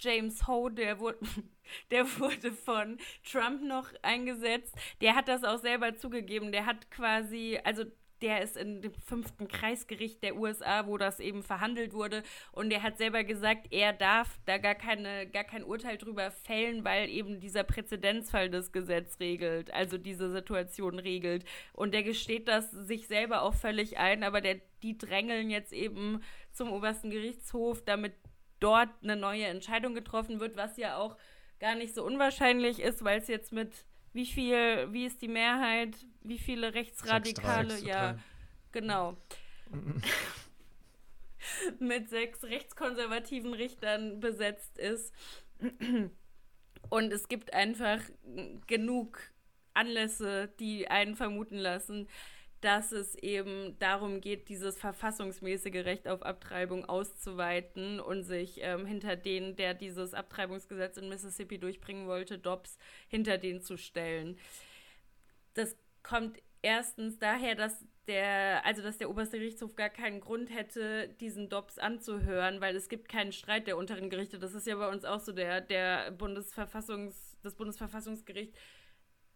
[0.00, 1.18] James Ho, der wurde,
[1.90, 2.98] der wurde von
[3.30, 4.74] Trump noch eingesetzt.
[5.00, 6.52] Der hat das auch selber zugegeben.
[6.52, 7.84] Der hat quasi, also
[8.22, 12.22] der ist in dem fünften Kreisgericht der USA, wo das eben verhandelt wurde.
[12.52, 16.84] Und der hat selber gesagt, er darf da gar, keine, gar kein Urteil drüber fällen,
[16.84, 21.44] weil eben dieser Präzedenzfall das Gesetz regelt, also diese Situation regelt.
[21.72, 26.22] Und der gesteht das sich selber auch völlig ein, aber der, die drängeln jetzt eben
[26.52, 28.14] zum obersten Gerichtshof, damit
[28.60, 31.16] dort eine neue Entscheidung getroffen wird, was ja auch
[31.60, 35.94] gar nicht so unwahrscheinlich ist, weil es jetzt mit wie viel, wie ist die Mehrheit,
[36.22, 38.18] wie viele Rechtsradikale, ja,
[38.72, 39.16] genau.
[41.78, 45.12] mit sechs rechtskonservativen Richtern besetzt ist.
[46.90, 48.00] Und es gibt einfach
[48.66, 49.20] genug
[49.74, 52.08] Anlässe, die einen vermuten lassen,
[52.60, 59.16] dass es eben darum geht, dieses verfassungsmäßige Recht auf Abtreibung auszuweiten und sich ähm, hinter
[59.16, 64.38] den, der dieses Abtreibungsgesetz in Mississippi durchbringen wollte, Dobbs, hinter den zu stellen.
[65.54, 71.08] Das kommt erstens daher, dass der, also dass der oberste Gerichtshof gar keinen Grund hätte,
[71.20, 74.38] diesen Dobbs anzuhören, weil es gibt keinen Streit der unteren Gerichte.
[74.38, 78.54] Das ist ja bei uns auch so der, der Bundesverfassungs, das Bundesverfassungsgericht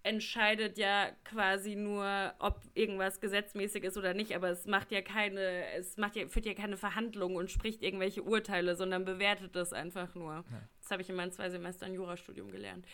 [0.03, 5.65] entscheidet ja quasi nur, ob irgendwas gesetzmäßig ist oder nicht, aber es macht ja keine,
[5.77, 10.15] es macht ja, führt ja keine Verhandlungen und spricht irgendwelche Urteile, sondern bewertet das einfach
[10.15, 10.45] nur.
[10.81, 12.85] Das habe ich in meinen zwei Semestern Jurastudium gelernt.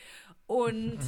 [0.46, 0.98] Und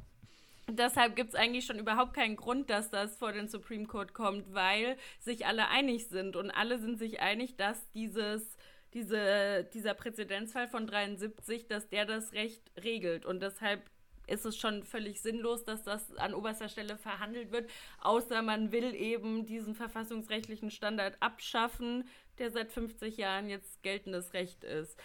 [0.68, 4.52] deshalb gibt es eigentlich schon überhaupt keinen Grund, dass das vor den Supreme Court kommt,
[4.52, 8.56] weil sich alle einig sind und alle sind sich einig, dass dieses
[8.94, 13.82] diese, dieser Präzedenzfall von 73, dass der das Recht regelt und deshalb
[14.28, 18.94] ist es schon völlig sinnlos, dass das an oberster Stelle verhandelt wird, außer man will
[18.94, 24.98] eben diesen verfassungsrechtlichen Standard abschaffen, der seit 50 Jahren jetzt geltendes Recht ist.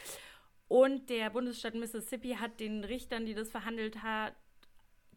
[0.68, 4.34] Und der Bundesstaat Mississippi hat den Richtern, die das verhandelt hat,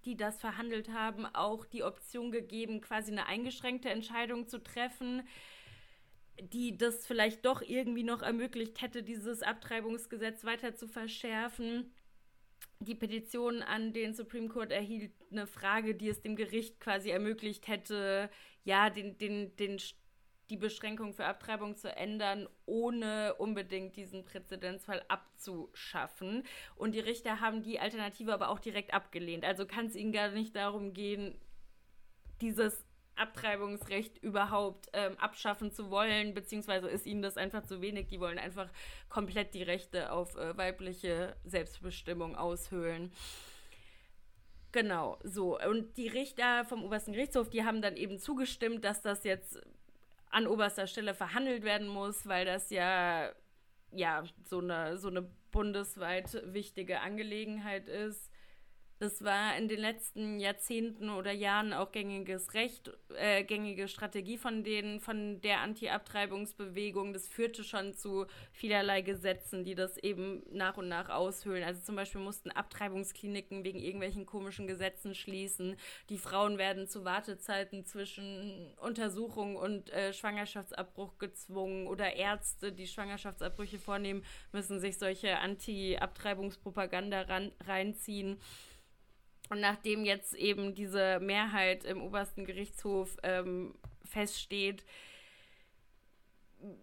[0.04, 5.26] die das verhandelt haben, auch die Option gegeben, quasi eine eingeschränkte Entscheidung zu treffen,
[6.40, 11.92] die das vielleicht doch irgendwie noch ermöglicht hätte, dieses Abtreibungsgesetz weiter zu verschärfen.
[12.80, 17.68] Die Petition an den Supreme Court erhielt eine Frage, die es dem Gericht quasi ermöglicht
[17.68, 18.30] hätte,
[18.64, 19.78] ja, den, den, den
[20.50, 26.44] die Beschränkung für Abtreibung zu ändern, ohne unbedingt diesen Präzedenzfall abzuschaffen.
[26.76, 29.44] Und die Richter haben die Alternative aber auch direkt abgelehnt.
[29.44, 31.36] Also kann es ihnen gar nicht darum gehen,
[32.40, 32.84] dieses
[33.16, 38.08] Abtreibungsrecht überhaupt ähm, abschaffen zu wollen, beziehungsweise ist ihnen das einfach zu wenig.
[38.08, 38.68] Die wollen einfach
[39.08, 43.12] komplett die Rechte auf äh, weibliche Selbstbestimmung aushöhlen.
[44.72, 45.58] Genau, so.
[45.58, 49.58] Und die Richter vom obersten Gerichtshof, die haben dann eben zugestimmt, dass das jetzt
[50.30, 53.32] an oberster Stelle verhandelt werden muss, weil das ja,
[53.92, 58.30] ja so, eine, so eine bundesweit wichtige Angelegenheit ist.
[58.98, 64.64] Das war in den letzten Jahrzehnten oder Jahren auch gängiges Recht, äh, gängige Strategie von
[64.64, 67.12] denen, von der Anti-Abtreibungsbewegung.
[67.12, 71.62] Das führte schon zu vielerlei Gesetzen, die das eben nach und nach aushöhlen.
[71.62, 75.76] Also zum Beispiel mussten Abtreibungskliniken wegen irgendwelchen komischen Gesetzen schließen.
[76.08, 83.78] Die Frauen werden zu Wartezeiten zwischen Untersuchung und äh, Schwangerschaftsabbruch gezwungen oder Ärzte, die Schwangerschaftsabbrüche
[83.78, 87.26] vornehmen, müssen sich solche Anti-Abtreibungspropaganda
[87.66, 88.38] reinziehen.
[89.48, 94.84] Und nachdem jetzt eben diese Mehrheit im obersten Gerichtshof ähm, feststeht,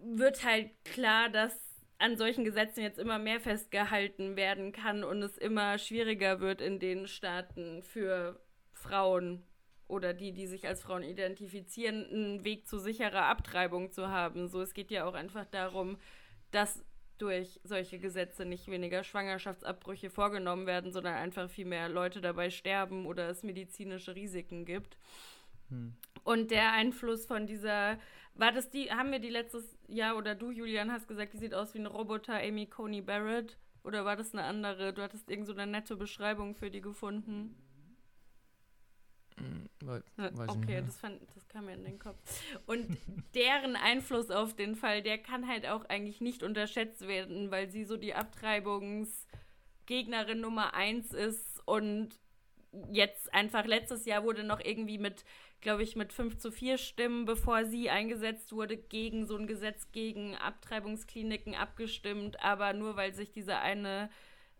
[0.02, 1.58] wird halt klar, dass
[1.98, 6.78] an solchen Gesetzen jetzt immer mehr festgehalten werden kann und es immer schwieriger wird in
[6.78, 8.40] den Staaten für
[8.72, 9.42] Frauen
[9.86, 14.48] oder die, die sich als Frauen identifizieren, einen Weg zu sicherer Abtreibung zu haben.
[14.48, 15.98] So, es geht ja auch einfach darum,
[16.50, 16.84] dass
[17.18, 23.06] durch solche Gesetze nicht weniger Schwangerschaftsabbrüche vorgenommen werden, sondern einfach viel mehr Leute dabei sterben
[23.06, 24.96] oder es medizinische Risiken gibt.
[25.68, 25.94] Hm.
[26.24, 27.98] Und der Einfluss von dieser,
[28.34, 31.54] war das die, haben wir die letztes Jahr oder du, Julian, hast gesagt, die sieht
[31.54, 33.56] aus wie ein Roboter, Amy Coney Barrett?
[33.84, 34.94] Oder war das eine andere?
[34.94, 37.54] Du hattest irgend so eine nette Beschreibung für die gefunden.
[39.36, 40.02] Hm, weiß
[40.48, 42.16] okay, das, fand, das kam mir in den Kopf.
[42.66, 42.96] Und
[43.34, 47.84] deren Einfluss auf den Fall, der kann halt auch eigentlich nicht unterschätzt werden, weil sie
[47.84, 52.20] so die Abtreibungsgegnerin Nummer eins ist und
[52.90, 55.24] jetzt einfach letztes Jahr wurde noch irgendwie mit,
[55.60, 59.90] glaube ich, mit 5 zu 4 Stimmen, bevor sie eingesetzt wurde, gegen so ein Gesetz
[59.92, 64.10] gegen Abtreibungskliniken abgestimmt, aber nur weil sich dieser eine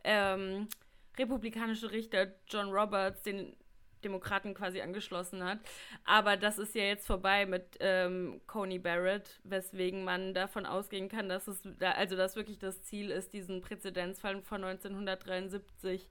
[0.05, 0.69] ähm,
[1.17, 3.57] republikanische Richter John Roberts den
[4.05, 5.59] Demokraten quasi angeschlossen hat.
[6.05, 11.29] Aber das ist ja jetzt vorbei mit ähm, Coney Barrett, weswegen man davon ausgehen kann,
[11.29, 16.09] dass es da, also dass wirklich das Ziel ist, diesen Präzedenzfall von 1973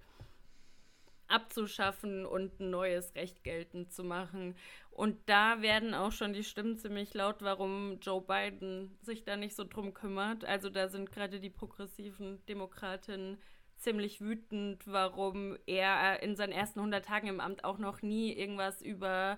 [1.28, 4.56] abzuschaffen und ein neues Recht geltend zu machen.
[4.92, 9.56] Und da werden auch schon die Stimmen ziemlich laut, warum Joe Biden sich da nicht
[9.56, 10.46] so drum kümmert.
[10.46, 13.40] Also da sind gerade die progressiven Demokratinnen
[13.84, 18.82] ziemlich wütend, warum er in seinen ersten 100 Tagen im Amt auch noch nie irgendwas
[18.82, 19.38] über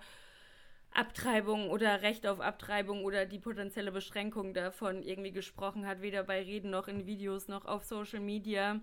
[0.92, 6.42] Abtreibung oder Recht auf Abtreibung oder die potenzielle Beschränkung davon irgendwie gesprochen hat, weder bei
[6.42, 8.80] Reden noch in Videos noch auf Social Media.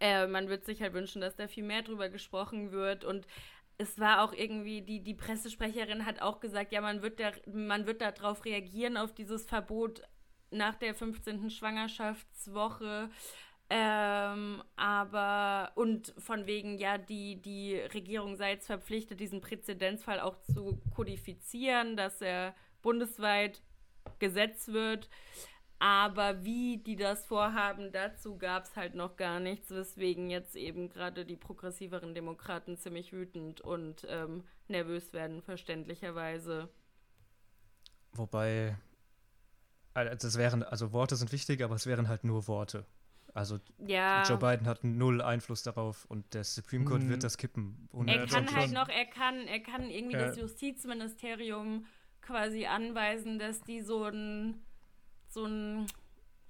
[0.00, 3.26] Äh, man wird sich halt wünschen, dass da viel mehr drüber gesprochen wird und
[3.78, 7.86] es war auch irgendwie, die, die Pressesprecherin hat auch gesagt, ja, man wird, da, man
[7.86, 10.02] wird darauf reagieren, auf dieses Verbot
[10.50, 11.48] nach der 15.
[11.48, 13.08] Schwangerschaftswoche.
[13.70, 20.38] Ähm, aber und von wegen, ja, die, die Regierung sei jetzt verpflichtet, diesen Präzedenzfall auch
[20.40, 23.60] zu kodifizieren, dass er bundesweit
[24.18, 25.10] gesetzt wird.
[25.80, 30.88] Aber wie die das vorhaben, dazu gab es halt noch gar nichts, weswegen jetzt eben
[30.88, 36.68] gerade die progressiveren Demokraten ziemlich wütend und ähm, nervös werden, verständlicherweise.
[38.12, 38.76] Wobei,
[39.94, 42.84] also, es wären, also Worte sind wichtig, aber es wären halt nur Worte.
[43.38, 44.24] Also ja.
[44.24, 47.10] Joe Biden hat null Einfluss darauf und der Supreme Court mhm.
[47.10, 47.88] wird das kippen.
[48.06, 50.26] Er kann halt noch, er kann, er kann irgendwie ja.
[50.26, 51.86] das Justizministerium
[52.20, 54.60] quasi anweisen, dass die so ein
[55.28, 55.86] so ein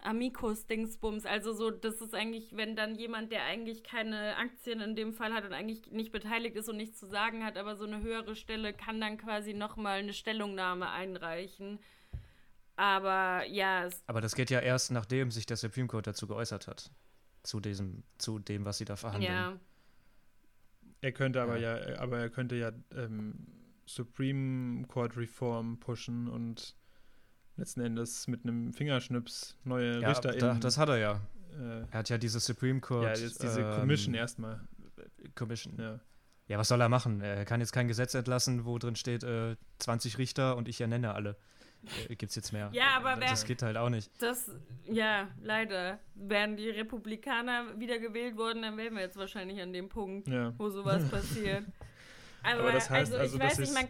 [0.01, 5.13] Amicus-Dingsbums, also so, das ist eigentlich, wenn dann jemand, der eigentlich keine Aktien in dem
[5.13, 8.01] Fall hat und eigentlich nicht beteiligt ist und nichts zu sagen hat, aber so eine
[8.01, 11.81] höhere Stelle kann dann quasi nochmal eine Stellungnahme einreichen
[12.79, 13.89] aber ja.
[14.07, 16.91] Aber das geht ja erst, nachdem sich der Supreme Court dazu geäußert hat.
[17.43, 19.33] Zu diesem, zu dem, was sie da verhandeln.
[19.33, 19.59] Ja.
[21.01, 23.47] Er könnte aber ja, aber er könnte ja ähm,
[23.87, 26.75] Supreme Court Reform pushen und
[27.57, 31.21] letzten Endes mit einem Fingerschnips neue Ja, Richter da, das hat er ja.
[31.59, 33.05] äh, Er hat ja diese Supreme Court.
[33.05, 34.61] ja, jetzt diese ähm, Commission erstmal.
[35.35, 35.75] Commission.
[35.79, 36.01] Ja.
[36.49, 37.21] Ja, was soll er machen?
[37.21, 41.15] Er kann jetzt kein Gesetz entlassen, wo drin steht, äh, 20 Richter und ich ernenne
[41.15, 41.37] alle.
[42.09, 42.71] Äh, gibt's jetzt mehr.
[42.73, 44.11] Ja, aber das, das geht halt auch nicht.
[44.19, 44.51] Das,
[44.85, 45.99] ja, leider.
[46.15, 50.53] Wären die Republikaner wiedergewählt worden, dann wären wir jetzt wahrscheinlich an dem Punkt, ja.
[50.59, 51.65] wo sowas passiert.
[52.43, 53.89] Aber, Aber das heißt also, also, ich weiß nicht, man.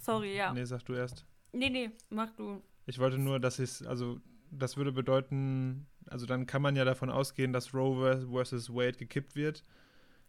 [0.00, 0.52] Sorry, ja.
[0.52, 1.24] Nee, sag du erst.
[1.52, 2.62] Nee, nee, mach du.
[2.86, 7.10] Ich wollte nur, dass es, also das würde bedeuten, also dann kann man ja davon
[7.10, 9.62] ausgehen, dass Roe versus Wade gekippt wird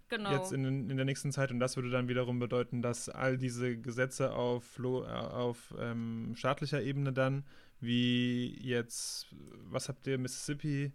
[0.10, 0.32] Genau.
[0.32, 3.78] jetzt in, in der nächsten Zeit und das würde dann wiederum bedeuten, dass all diese
[3.78, 7.46] Gesetze auf, äh, auf ähm, staatlicher Ebene dann,
[7.80, 9.28] wie jetzt,
[9.66, 10.92] was habt ihr, Mississippi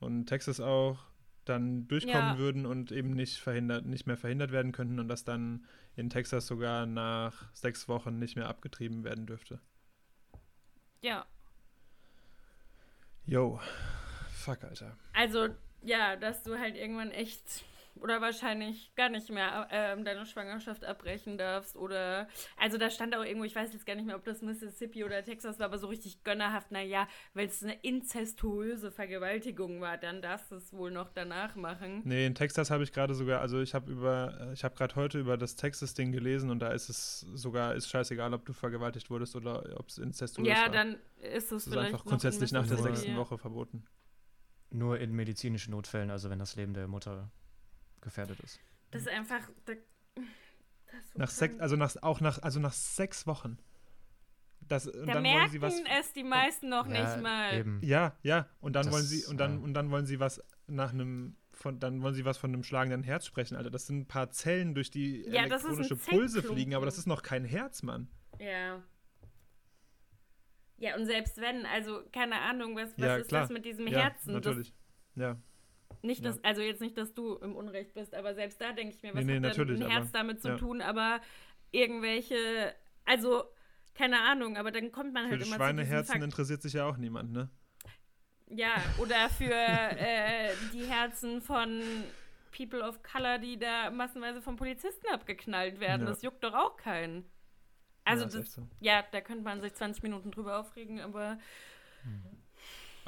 [0.00, 1.04] und Texas auch,
[1.44, 2.38] dann durchkommen Ja.
[2.38, 5.64] würden und eben nicht verhindert, nicht mehr verhindert werden könnten und dass dann
[5.96, 9.60] in Texas sogar nach sechs Wochen nicht mehr abgetrieben werden dürfte.
[11.00, 11.24] ja.
[13.26, 13.60] Yo,
[14.30, 14.96] fuck, Alter.
[15.12, 15.48] Also,
[15.82, 17.62] ja, dass du halt irgendwann echt
[18.00, 23.24] oder wahrscheinlich gar nicht mehr ähm, deine Schwangerschaft abbrechen darfst oder also da stand auch
[23.24, 25.86] irgendwo, ich weiß jetzt gar nicht mehr, ob das Mississippi oder Texas war, aber so
[25.86, 31.10] richtig gönnerhaft, naja, weil es eine inzestuöse Vergewaltigung war, dann darfst du es wohl noch
[31.10, 32.02] danach machen.
[32.04, 35.18] Nee, in Texas habe ich gerade sogar, also ich habe über, ich habe gerade heute
[35.18, 39.36] über das Texas-Ding gelesen und da ist es sogar, ist scheißegal, ob du vergewaltigt wurdest
[39.36, 40.70] oder ob es inzestuös Ja, war.
[40.70, 43.16] dann ist es das ist vielleicht einfach noch grundsätzlich nach der sechsten ja.
[43.16, 43.84] Woche verboten.
[44.70, 47.30] Nur in medizinischen Notfällen, also wenn das Leben der Mutter
[48.00, 48.60] gefährdet ist.
[48.90, 49.74] Das ist einfach da,
[50.14, 53.58] das so Nach sechs, also nach, auch nach, also nach sechs Wochen.
[54.60, 55.74] Das, und da dann wollen sie was.
[55.74, 57.54] merken es die meisten noch Ja, nicht mal.
[57.54, 57.80] Eben.
[57.82, 58.48] Ja, ja.
[58.60, 59.64] Und dann Das, wollen sie, und dann, ja.
[59.64, 63.02] und dann wollen sie was nach einem, von, dann wollen sie was von einem schlagenden
[63.02, 63.70] Herz sprechen, Alter.
[63.70, 67.06] Das sind ein paar Zellen, durch die Ja, das elektronische Pulse fliegen, aber das ist
[67.06, 68.08] noch kein Herz, Mann.
[68.38, 68.82] Ja.
[70.76, 73.42] Ja, und selbst wenn, also keine Ahnung, was, was ja, ist klar.
[73.42, 74.32] das mit diesem ja, Herzen?
[74.32, 74.74] Natürlich.
[75.16, 75.36] ja.
[76.02, 76.30] Nicht, Ja.
[76.30, 79.14] dass, also jetzt nicht, dass du im Unrecht bist, aber selbst da denke ich mir,
[79.14, 80.56] was Nee, nee, hat denn ein Herz aber- damit zu ja.
[80.56, 80.80] tun?
[80.80, 81.20] Aber
[81.72, 83.44] irgendwelche, also
[83.94, 86.96] keine Ahnung, aber dann kommt man Für halt immer Schweineherzen zu interessiert sich ja auch
[86.96, 87.50] niemand, ne?
[88.50, 89.52] Ja, oder für
[89.98, 91.82] äh, die Herzen von
[92.56, 96.02] People of Color, die da massenweise von Polizisten abgeknallt werden.
[96.02, 96.08] Ja.
[96.08, 97.24] Das juckt doch auch keinen.
[98.04, 98.66] Also ja, das, so.
[98.80, 101.38] ja, da könnte man sich 20 Minuten drüber aufregen, aber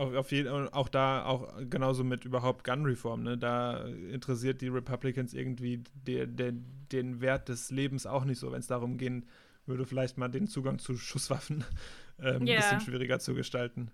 [0.00, 3.36] Auf, auf jeden, auch da, auch genauso mit überhaupt Gun Reform, ne?
[3.36, 8.60] Da interessiert die Republicans irgendwie der, der, den Wert des Lebens auch nicht so, wenn
[8.60, 9.26] es darum gehen
[9.66, 11.64] würde, vielleicht mal den Zugang zu Schusswaffen
[12.18, 12.56] ähm, ein Ja.
[12.56, 13.90] bisschen schwieriger zu gestalten.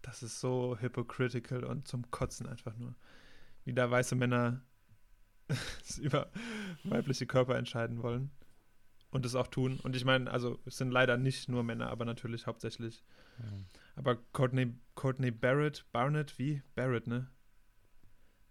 [0.00, 2.94] Das ist so hypocritical und zum Kotzen einfach nur.
[3.64, 4.62] Wie da weiße Männer
[6.00, 6.30] über
[6.84, 8.30] weibliche Körper entscheiden wollen.
[9.10, 9.78] Und es auch tun.
[9.82, 13.04] Und ich meine, also es sind leider nicht nur Männer, aber natürlich hauptsächlich
[13.96, 16.62] aber Courtney, Courtney Barrett, Barnett, wie?
[16.74, 17.28] Barrett, ne?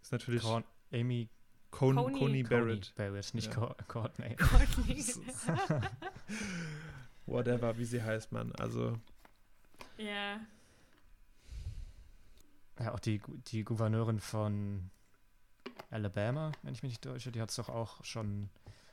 [0.02, 1.30] Ist natürlich Corn, Amy
[1.70, 2.94] Con, Coney- Coney Coney Barrett.
[2.96, 3.74] Barrett, nicht Ja.
[3.88, 4.36] Courtney.
[4.38, 5.04] Courtney.
[7.26, 8.52] Whatever, wie sie heißt, man.
[8.56, 9.00] Also,
[9.98, 10.40] ja.
[12.80, 14.90] Ja, auch die, die Gouverneurin von
[15.92, 18.50] Alabama, wenn ich mich nicht täusche, die hat es doch auch schon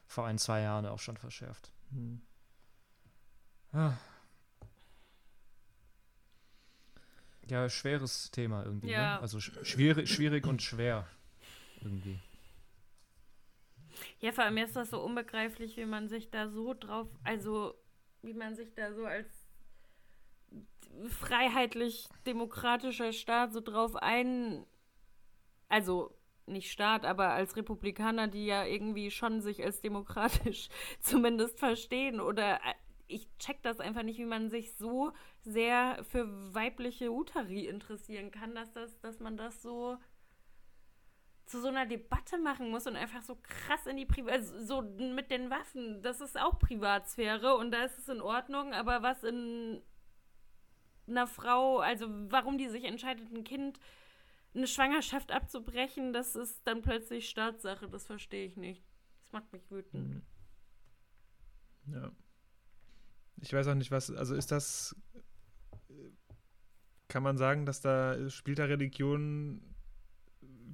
[0.06, 1.72] vor ein, zwei Jahren auch schon verschärft.
[1.90, 2.20] hm.
[3.72, 3.92] Ah.
[7.48, 8.90] Ja, schweres Thema irgendwie.
[8.90, 9.16] Ja.
[9.16, 9.20] Ne?
[9.20, 11.06] Also sch schwierig, schwierig und schwer
[11.82, 12.18] irgendwie.
[14.20, 17.74] Ja, vor allem ist das so unbegreiflich, wie man sich da so drauf, also
[18.22, 19.28] wie man sich da so als
[21.08, 24.64] freiheitlich-demokratischer Staat so drauf ein,
[25.68, 30.68] also nicht Staat, aber als Republikaner, die ja irgendwie schon sich als demokratisch
[31.00, 32.60] zumindest verstehen oder
[33.08, 38.54] ich check das einfach nicht, wie man sich so sehr für weibliche Utari interessieren kann,
[38.54, 39.98] dass das, dass man das so
[41.46, 44.82] zu so einer Debatte machen muss und einfach so krass in die Privat, also so
[44.82, 49.24] mit den Waffen, das ist auch Privatsphäre und da ist es in Ordnung, aber was
[49.24, 49.80] in
[51.06, 53.80] einer Frau, also warum die sich entscheidet, ein Kind
[54.54, 58.84] eine Schwangerschaft abzubrechen, das ist dann plötzlich Staatssache, das verstehe ich nicht.
[59.22, 60.22] Das macht mich wütend.
[61.86, 61.92] hm.
[61.94, 62.12] Ja.
[63.40, 64.96] Ich weiß auch nicht, was, also ist das,
[67.08, 69.62] kann man sagen, dass da, spielt da Religion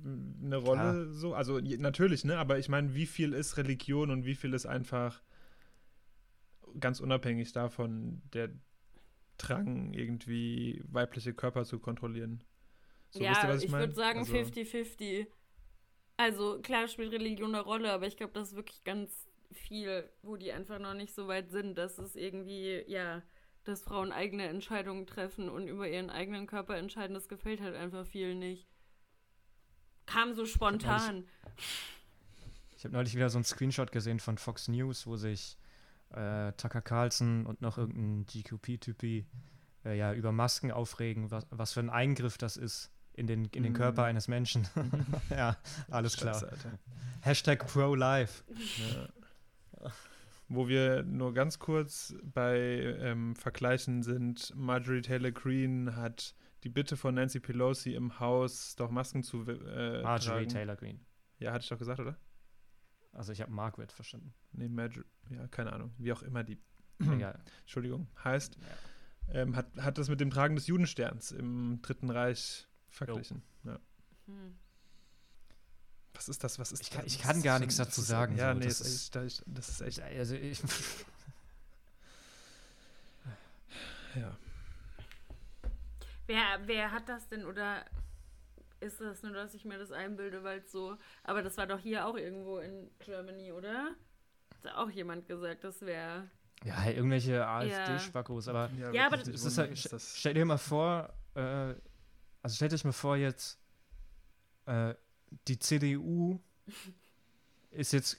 [0.04, 1.34] eine Rolle so?
[1.34, 2.38] Also natürlich, ne?
[2.38, 5.22] Aber ich meine, wie viel ist Religion und wie viel ist einfach
[6.78, 8.50] ganz unabhängig davon der
[9.38, 12.44] Drang, irgendwie weibliche Körper zu kontrollieren?
[13.10, 13.80] So, ja, ihr, was ich, mein?
[13.80, 15.26] würde sagen Also- 50-50.
[16.16, 19.26] Also klar spielt Religion eine Rolle, aber ich glaube, das ist wirklich ganz
[19.58, 23.22] viel, wo die einfach noch nicht so weit sind, dass es irgendwie, ja,
[23.64, 28.06] dass Frauen eigene Entscheidungen treffen und über ihren eigenen Körper entscheiden, das gefällt halt einfach
[28.06, 28.68] vielen nicht.
[30.06, 31.24] Kam so spontan.
[32.76, 35.56] Ich habe neulich wieder so einen Screenshot gesehen von Fox News, wo sich
[36.10, 39.26] äh, Tucker Carlson und noch irgendein GQP-Typi
[39.86, 43.62] äh, ja, über Masken aufregen, was, was für ein Eingriff das ist in den, in
[43.62, 43.76] den Mhm.
[43.76, 44.68] Körper eines Menschen.
[45.30, 45.56] ja,
[45.90, 46.34] alles klar.
[46.34, 46.78] Alter.
[47.22, 48.44] Hashtag ProLife.
[48.92, 49.08] Ja.
[50.48, 56.96] Wo wir nur ganz kurz bei ähm, Vergleichen sind, Marjorie Taylor Greene hat die Bitte
[56.96, 60.48] von Nancy Pelosi im Haus, doch Masken zu äh, Marjorie tragen.
[60.48, 61.00] Taylor Greene.
[61.38, 62.16] Ja, hatte ich doch gesagt, oder?
[63.12, 64.34] Also ich habe Margaret verstanden.
[64.52, 66.58] Nee, Marjorie, ja, keine Ahnung, wie auch immer die,
[67.00, 67.42] Egal.
[67.62, 68.56] Entschuldigung, heißt,
[69.28, 69.34] Ja.
[69.34, 73.42] ähm, hat, hat das mit dem Tragen des Judensterns im Dritten Reich verglichen.
[73.64, 73.78] Ja.
[74.26, 74.56] Hm.
[76.14, 76.58] Was ist das?
[76.58, 77.12] Was ist Ich kann- das?
[77.14, 79.42] ich kann gar das nichts dazu Das sagen, Ja, so, nee, das das, ist, echt-
[79.46, 80.00] das ist echt.
[80.00, 80.60] Also ich,
[84.14, 84.36] Ja.
[86.26, 87.84] Wer, wer hat das denn oder
[88.80, 90.96] ist das nur, dass ich mir das einbilde, weil es so.
[91.24, 93.90] Aber das war doch hier auch irgendwo in Germany, oder?
[94.62, 96.30] Hat auch jemand gesagt, das wäre.
[96.64, 100.44] ja, irgendwelche AfD-Spackos, aber Ja, aber wirklich es nicht ist halt, ist das- stell dir
[100.44, 101.74] mal vor, äh,
[102.42, 103.58] also stellt euch mal vor jetzt,
[104.66, 104.94] äh,
[105.48, 106.40] die CDU
[107.70, 108.18] ist jetzt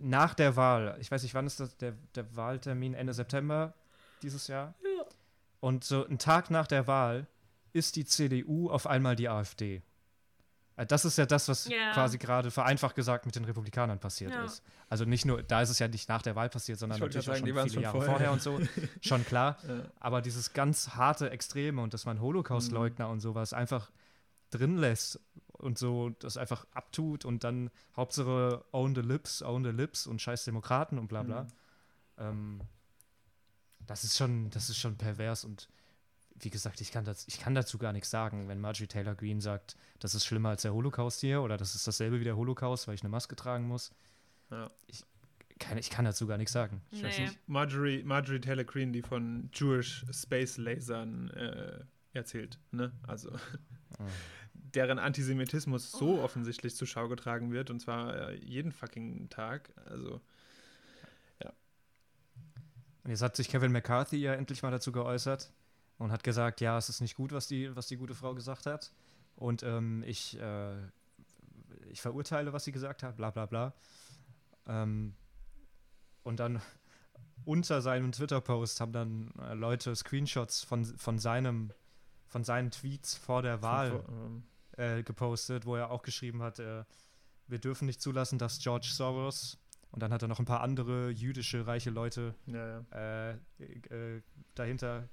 [0.00, 3.74] nach der Wahl, ich weiß nicht, wann ist das, der, der Wahltermin, Ende September
[4.22, 4.74] dieses Jahr?
[4.82, 5.04] Ja.
[5.60, 7.26] Und so einen Tag nach der Wahl
[7.72, 9.82] ist die CDU auf einmal die AfD.
[10.76, 11.92] Äh, Das ist ja das, was Ja.
[11.92, 14.44] quasi gerade vereinfacht gesagt mit den Republikanern passiert Ja.
[14.44, 14.62] ist.
[14.88, 17.38] Also nicht nur, da ist es ja nicht nach der Wahl passiert, sondern natürlich sagen,
[17.38, 18.60] schon die viele waren's Jahre schon vorher und so.
[19.00, 19.56] Schon klar.
[19.66, 19.84] Ja.
[20.00, 23.54] Aber dieses ganz harte Extreme und dass man Holocaust-Leugner und sowas
[24.50, 25.20] drin lässt
[25.58, 30.20] und so das einfach abtut und dann Hauptsache own the lips, own the lips und
[30.20, 31.42] scheiß Demokraten und bla bla.
[31.44, 31.48] Mhm.
[32.18, 32.60] Ähm,
[33.86, 35.68] das ist schon, das ist schon pervers und
[36.36, 39.40] wie gesagt, ich kann, das, ich kann dazu gar nichts sagen, wenn Marjorie Taylor Greene
[39.40, 42.88] sagt, das ist schlimmer als der Holocaust hier oder das ist dasselbe wie der Holocaust,
[42.88, 43.92] weil ich eine Maske tragen muss.
[44.50, 44.68] Ja.
[44.88, 45.04] Ich,
[45.60, 46.82] kann, ich kann dazu gar nichts sagen.
[46.90, 47.26] Ich weiß Nee.
[47.26, 47.38] nicht.
[47.48, 52.92] Marjorie, Marjorie Taylor Greene, die von Jewish Space Lasern äh, erzählt, ne?
[53.06, 53.30] Also
[53.98, 54.06] Ah.
[54.74, 59.70] Deren Antisemitismus so offensichtlich zur Schau getragen wird und zwar äh, jeden fucking Tag.
[59.86, 60.20] Also
[63.04, 65.52] Und jetzt hat sich Kevin McCarthy ja endlich mal dazu geäußert
[65.98, 68.64] und hat gesagt, ja, es ist nicht gut, was die, was die gute Frau gesagt
[68.66, 68.92] hat.
[69.36, 70.76] Und ähm, ich, äh,
[71.90, 73.74] ich verurteile, was sie gesagt hat, bla bla bla.
[74.66, 75.14] Ähm,
[76.22, 76.62] und dann
[77.44, 81.72] unter seinem Twitter-Post haben dann äh, Leute Screenshots von, von, seinem,
[82.26, 84.44] von seinen Tweets vor der Wahl ähm,
[84.76, 86.84] äh, gepostet, wo er auch geschrieben hat, äh,
[87.46, 89.58] wir dürfen nicht zulassen, dass George Soros
[89.90, 93.30] und dann hat er noch ein paar andere jüdische reiche Leute ja, ja.
[93.30, 94.22] äh, äh,
[94.54, 95.08] dahinter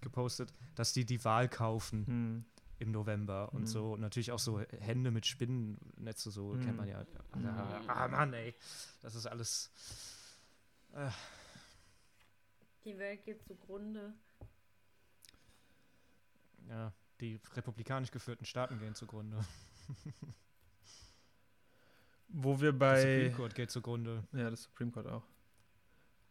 [0.00, 2.44] gepostet, dass die die Wahl kaufen Hm.
[2.78, 3.66] im November und Mhm.
[3.66, 6.60] so und natürlich auch so Hände mit Spinnennetze so Mhm.
[6.60, 7.04] kennt man ja.
[7.32, 8.54] Ah, ah Mann, ey,
[9.02, 9.70] das ist alles.
[10.92, 11.10] Äh,
[12.84, 14.14] Die Welt geht zugrunde.
[16.68, 19.38] ja, die republikanisch geführten Staaten gehen zugrunde.
[22.28, 24.24] Wo wir Der bei Supreme Court geht zugrunde.
[24.32, 25.22] ja das Supreme Court auch.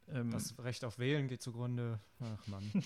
[0.09, 1.99] Ähm, Das Recht auf Wählen geht zugrunde.
[2.19, 2.71] Ach Mann.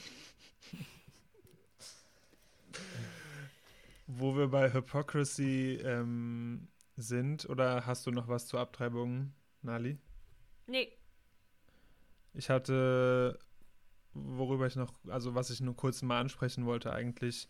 [4.08, 9.98] Wo wir bei Hypocrisy ähm, sind, oder hast du noch was zur Abtreibung, Nali?
[10.68, 10.92] Nee.
[12.34, 13.40] Ich hatte,
[14.14, 17.48] worüber ich noch, also was ich nur kurz mal ansprechen wollte eigentlich,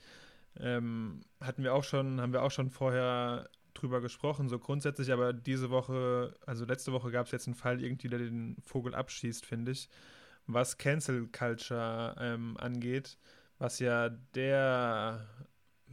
[0.59, 5.33] ähm, hatten wir auch schon, haben wir auch schon vorher drüber gesprochen, so grundsätzlich, aber
[5.33, 9.45] diese Woche, also letzte Woche gab es jetzt einen Fall irgendwie, der den Vogel abschießt,
[9.45, 9.89] finde ich,
[10.47, 13.17] was Cancel Culture ähm, angeht,
[13.57, 15.25] was ja der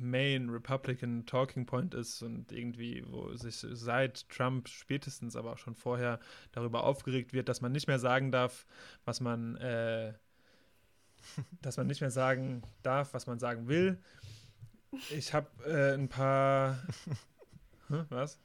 [0.00, 5.74] Main Republican Talking Point ist und irgendwie, wo sich seit Trump spätestens, aber auch schon
[5.74, 6.20] vorher
[6.52, 8.66] darüber aufgeregt wird, dass man nicht mehr sagen darf,
[9.04, 10.14] was man, äh,
[11.62, 13.98] dass man nicht mehr sagen darf, was man sagen will.
[15.10, 16.82] Ich habe äh, ein paar.
[17.88, 18.38] Hä, was?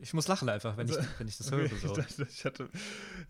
[0.00, 1.78] Ich muss lachen einfach, wenn, ich, wenn ich das Okay, höre.
[1.78, 1.96] So.
[1.98, 2.68] Ich, dachte, ich, hatte,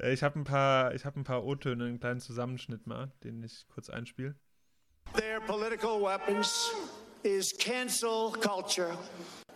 [0.01, 3.43] äh, ich habe ein paar, ich habe ein paar O-Töne, einen kleinen Zusammenschnitt mal, den
[3.43, 4.35] ich kurz einspiele.
[5.15, 6.71] Their political weapons
[7.23, 8.97] is cancel culture.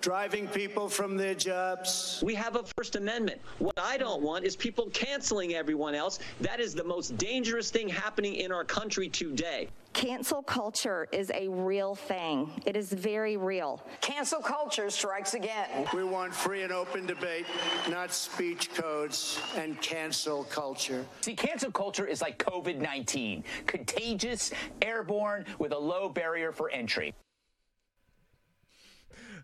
[0.07, 2.23] Driving people from their jobs.
[2.25, 3.41] We have a First Amendment.
[3.59, 6.21] What I don't want is people canceling everyone else.
[6.41, 9.69] That is the most dangerous thing happening in our country today.
[9.95, 12.49] Cancel culture is a real thing.
[12.65, 13.83] It is very real.
[14.01, 15.89] Cancel culture strikes again.
[15.93, 17.47] We want free and open debate,
[17.91, 21.05] not speech codes and cancel culture.
[21.23, 24.53] See, cancel culture is like COVID 19 contagious,
[24.83, 27.13] airborne, with a low barrier for entry.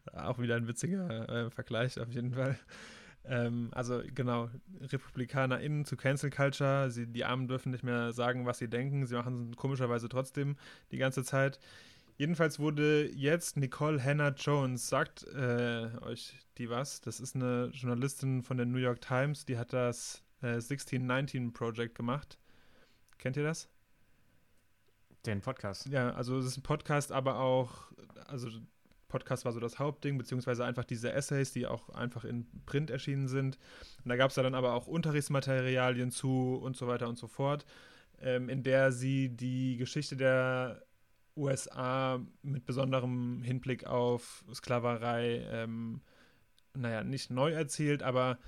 [0.12, 2.58] Auch wieder ein witziger äh, Vergleich auf jeden Fall.
[3.24, 4.50] Ähm, also genau,
[4.80, 9.14] RepublikanerInnen zu Cancel Culture, sie, die Armen dürfen nicht mehr sagen, was sie denken, sie
[9.14, 10.56] machen es komischerweise trotzdem
[10.90, 11.60] die ganze Zeit.
[12.16, 17.00] Jedenfalls wurde jetzt Nicole Hannah Jones, sagt äh, euch die was?
[17.00, 21.94] Das ist eine Journalistin von der New York Times, die hat das äh, 1619 Project
[21.94, 22.38] gemacht.
[23.18, 23.68] Kennt ihr das?
[25.26, 25.86] Den Podcast.
[25.86, 27.92] Ja, also es ist ein Podcast, aber auch,
[28.26, 28.48] also
[29.12, 33.28] Podcast war so das Hauptding, beziehungsweise einfach diese Essays, die auch einfach in Print erschienen
[33.28, 33.58] sind.
[34.02, 37.66] Und da gab es dann aber auch Unterrichtsmaterialien zu und so weiter und so fort,
[38.20, 40.82] ähm, in der sie die Geschichte der
[41.36, 46.00] USA mit besonderem Hinblick auf Sklaverei, ähm,
[46.74, 48.38] naja, nicht neu erzählt, aber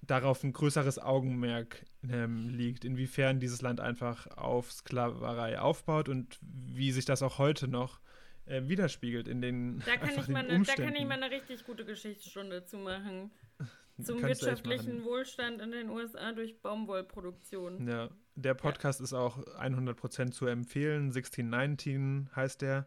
[0.00, 6.92] darauf ein größeres Augenmerk ähm, liegt, inwiefern dieses Land einfach auf Sklaverei aufbaut und wie
[6.92, 8.00] sich das auch heute noch
[8.46, 11.64] äh, widerspiegelt in den Da kann, ich mal eine, da kann ich mal eine richtig
[11.64, 13.30] gute Geschichtsstunde zu machen.
[14.02, 17.86] Zum wirtschaftlichen Wohlstand in den USA durch Baumwollproduktion.
[17.86, 19.04] Ja, der Podcast ja.
[19.04, 21.06] ist auch 100% zu empfehlen.
[21.06, 22.86] 1619 heißt der.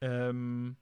[0.00, 0.76] Ähm,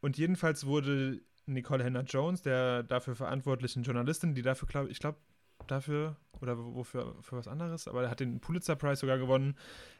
[0.00, 5.18] und jedenfalls wurde Nicole Hannah Jones, der dafür verantwortlichen Journalistin, die dafür, glaube ich, glaube,
[5.66, 9.56] dafür oder wofür für was anderes, aber er hat den Pulitzer Prize sogar gewonnen.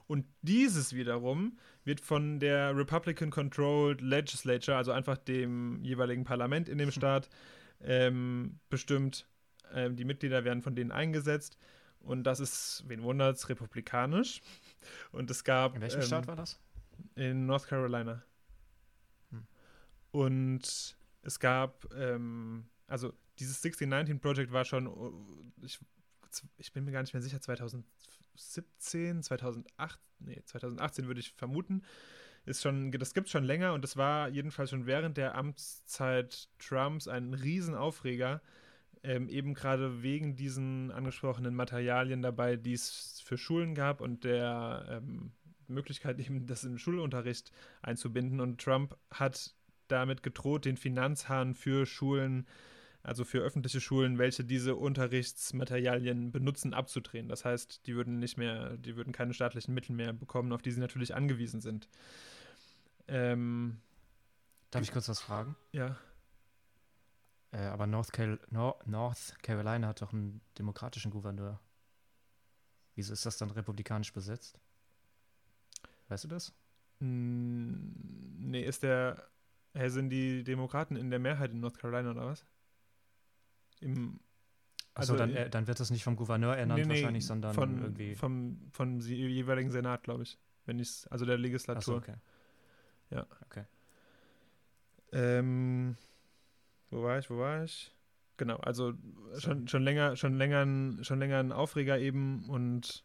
[0.08, 6.88] Und dieses wiederum wird von der Republican-Controlled Legislature, also einfach dem jeweiligen Parlament in dem
[6.88, 6.94] hm.
[6.94, 7.30] Staat,
[7.82, 9.28] ähm, bestimmt.
[9.74, 11.58] Ähm, die Mitglieder werden von denen eingesetzt.
[12.00, 14.42] Und das ist, wen wundert es, republikanisch.
[15.12, 15.76] Und es gab.
[15.76, 16.60] In welchem ähm, Staat war das?
[17.16, 18.24] In North Carolina.
[20.12, 25.14] Und es gab, ähm, also dieses 1619 Project war schon, oh,
[25.64, 25.80] ich,
[26.58, 31.84] ich bin mir gar nicht mehr sicher, 2017, 2008, nee, 2018 würde ich vermuten.
[32.46, 36.50] Ist schon, das gibt es schon länger und es war jedenfalls schon während der Amtszeit
[36.60, 38.42] Trumps ein Riesenaufreger,
[39.04, 44.86] ähm, eben gerade wegen diesen angesprochenen Materialien dabei, die es für Schulen gab und der
[44.90, 45.32] ähm,
[45.68, 47.52] Möglichkeit, eben das im Schulunterricht
[47.84, 48.42] einzubinden.
[48.42, 49.56] Und Trump hat
[49.88, 52.48] damit gedroht, den Finanzhahn für Schulen,
[53.04, 57.28] also für öffentliche Schulen, welche diese Unterrichtsmaterialien benutzen, abzudrehen.
[57.28, 60.72] Das heißt, die würden nicht mehr, die würden keine staatlichen Mittel mehr bekommen, auf die
[60.72, 61.88] sie natürlich angewiesen sind.
[63.08, 63.82] Ähm,
[64.70, 65.56] Darf ich kurz was fragen?
[65.72, 65.98] Ja.
[67.52, 71.60] Äh, aber North, Cal Nor North Carolina hat doch einen demokratischen Gouverneur.
[72.96, 74.60] Wieso ist das dann republikanisch besetzt?
[76.08, 76.54] Weißt du das?
[77.00, 79.32] Nee, ist der
[79.74, 82.46] Hä, sind die Demokraten in der Mehrheit in North Carolina oder was?
[83.82, 84.20] Im,
[84.94, 87.82] also dann, äh, dann wird das nicht vom Gouverneur ernannt nee, nee, wahrscheinlich, sondern von,
[87.82, 88.16] irgendwie.
[88.16, 90.38] Vom, vom jeweiligen Senat, glaube ich.
[90.66, 91.82] Wenn ich also der Legislatur.
[91.82, 92.16] So, okay.
[93.10, 93.26] Ja.
[93.46, 93.66] Okay.
[95.12, 95.98] Ähm,
[96.90, 97.92] wo war ich, wo war ich?
[98.38, 98.94] Genau, also
[99.38, 103.04] schon, schon länger, schon länger, schon länger ein Aufreger eben und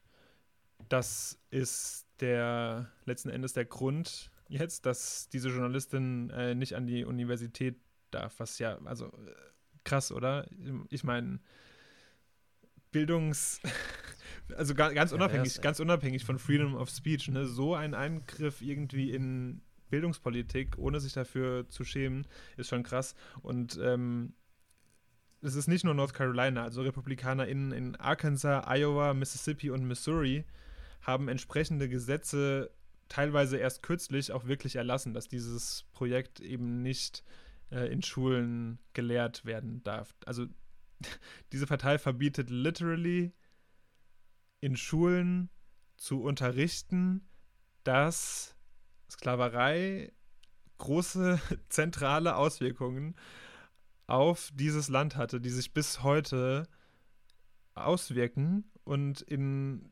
[0.89, 7.05] das ist der letzten Endes der Grund, jetzt, dass diese Journalistin äh, nicht an die
[7.05, 7.77] Universität
[8.11, 9.35] darf, was ja, also äh,
[9.87, 10.47] krass, oder?
[10.91, 11.41] Ich meine,
[12.91, 13.61] Bildungs...
[14.57, 17.47] also ga, ganz unabhängig, ja, ganz unabhängig von Freedom of Speech, ne?
[17.47, 22.27] so ein Eingriff irgendwie in Bildungspolitik, ohne sich dafür zu schämen,
[22.57, 23.15] ist schon krass.
[23.43, 24.35] Und ähm,
[25.43, 30.45] es ist nicht nur North Carolina, also RepublikanerInnen in Arkansas, Iowa, Mississippi und Missouri
[31.03, 32.71] haben entsprechende Gesetze
[33.09, 37.23] teilweise erst kürzlich auch wirklich erlassen, dass dieses Projekt eben nicht
[37.71, 40.15] äh, in Schulen gelehrt werden darf.
[40.25, 40.47] Also
[41.53, 43.33] diese Partei verbietet literally
[44.61, 45.51] in Schulen
[45.97, 47.27] zu unterrichten,
[47.85, 48.57] dass
[49.11, 50.13] Sklaverei
[50.79, 53.15] große zentrale Auswirkungen
[54.07, 56.69] auf dieses Land hatte, die sich bis heute
[57.75, 59.91] auswirken und in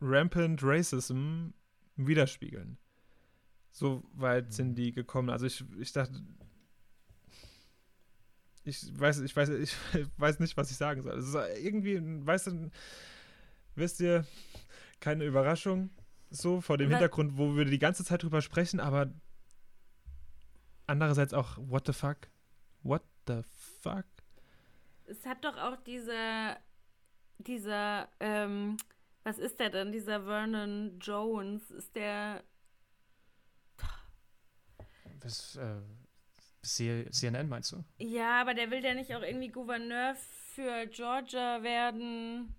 [0.00, 1.48] rampant Racism
[1.96, 2.78] widerspiegeln.
[3.72, 5.30] So weit sind die gekommen.
[5.30, 6.22] Also ich, ich dachte,
[8.66, 9.74] ich weiß, ich weiß, ich
[10.18, 11.18] weiß nicht, was ich sagen soll.
[11.18, 12.70] Es ist irgendwie, weißt du,
[13.74, 14.26] wisst ihr,
[15.00, 15.90] keine Überraschung,
[16.30, 19.12] so vor dem Weil- Hintergrund, wo wir die ganze Zeit drüber sprechen, aber
[20.86, 22.16] andererseits auch, what the fuck?
[22.82, 23.42] What the
[23.80, 24.04] fuck?
[25.06, 26.58] Es hat doch auch dieser,
[27.38, 28.76] dieser, ähm,
[29.22, 29.92] was ist der denn?
[29.92, 32.42] Dieser Vernon Jones, ist der,
[35.20, 35.80] Bis, äh,
[36.66, 37.84] CNN meinst du?
[37.98, 40.14] ja, aber der will der nicht auch irgendwie Gouverneur
[40.54, 42.54] für Georgia werden?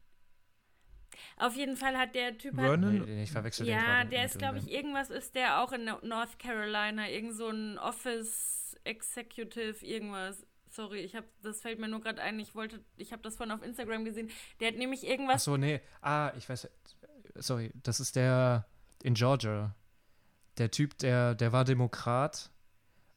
[1.37, 2.99] Auf jeden Fall hat der Typ hat, Vernon?
[2.99, 5.71] Nee, nee, ich verwechsel den ja, gerade der ist, glaube ich, irgendwas ist der auch
[5.71, 10.45] in No- North Carolina, irgend so ein Office Executive, irgendwas.
[10.69, 12.39] Sorry, ich habe, das fällt mir nur gerade ein.
[12.39, 14.29] Ich wollte, ich habe das vorhin auf Instagram gesehen.
[14.59, 15.43] Der hat nämlich Ach irgendwas.
[15.43, 15.81] so, nee.
[16.01, 16.69] Ah, ich weiß.
[17.35, 18.67] Sorry, das ist der
[19.01, 19.75] in Georgia.
[20.57, 22.51] Der Typ, der, der war Demokrat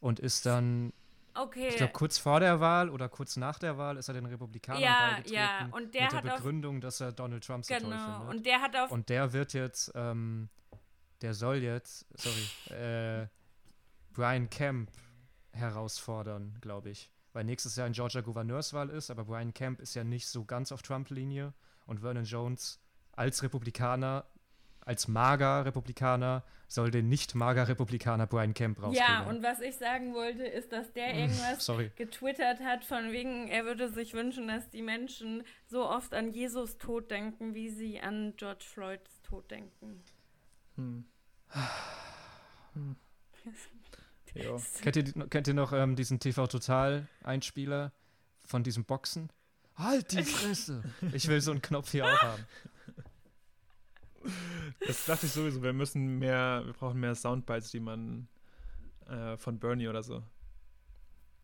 [0.00, 0.92] und ist dann,
[1.34, 1.68] Okay.
[1.68, 4.82] ich glaube, kurz vor der Wahl oder kurz nach der Wahl ist er den Republikanern
[4.82, 5.34] Ja, beigetreten.
[5.34, 8.12] ja, und der mit hat der auf- Begründung, dass er Donald Trump so toll genau.
[8.18, 8.28] findet.
[8.36, 8.90] Und der hat auf.
[8.90, 10.48] Und der wird jetzt, ähm,
[11.22, 13.26] der soll jetzt, sorry, äh,
[14.12, 14.90] Brian Kemp
[15.52, 17.10] herausfordern, glaube ich.
[17.32, 20.72] Weil nächstes Jahr in Georgia Gouverneurswahl ist, aber Brian Kemp ist ja nicht so ganz
[20.72, 21.52] auf Trump-Linie
[21.86, 22.80] und Vernon Jones
[23.12, 24.26] als Republikaner,
[24.84, 29.06] als mager Republikaner, soll den nicht mager Republikaner Brian Kemp rauskriegen.
[29.06, 31.90] ja, und was ich sagen wollte, ist, dass der irgendwas sorry.
[31.96, 36.78] getwittert hat, von wegen, er würde sich wünschen, dass die Menschen so oft an Jesus
[36.78, 40.02] Tod denken, wie sie an George Floyds Tod denken.
[40.76, 41.04] Hm.
[44.34, 44.56] Ja.
[44.82, 47.92] Kennt ihr, kennt ihr noch ähm, diesen TV-Total-Einspieler
[48.40, 49.32] von diesem Boxen?
[49.74, 50.84] Halt die Fresse!
[51.12, 52.46] Ich will so einen Knopf hier auch haben.
[54.86, 55.62] Das dachte ich sowieso.
[55.62, 58.28] Wir müssen mehr, wir brauchen mehr Soundbites, die man
[59.06, 60.22] äh, von Bernie oder so.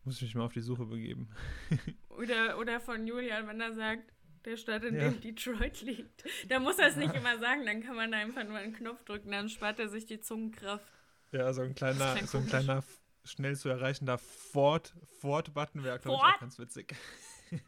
[0.03, 1.29] Muss ich mich mal auf die Suche begeben.
[2.09, 4.11] Oder, oder von Julian, wenn er sagt,
[4.45, 5.09] der Stadt, in Ja.
[5.09, 6.23] dem Detroit liegt.
[6.49, 9.03] Da muss er es nicht immer sagen, dann kann man da einfach nur einen Knopf
[9.03, 10.83] drücken, dann spart er sich die Zungenkraft.
[11.31, 12.83] Ja, so ein kleiner, so ein kleiner
[13.23, 16.95] schnell zu erreichender Ford, Ford-Button wäre, glaube ich, auch ganz witzig.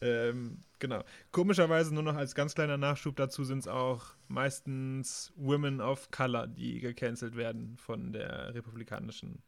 [0.00, 1.02] ähm, genau.
[1.32, 6.46] Komischerweise nur noch als ganz kleiner Nachschub dazu sind es auch meistens Women of Color,
[6.46, 9.42] die gecancelt werden von der Republikanischen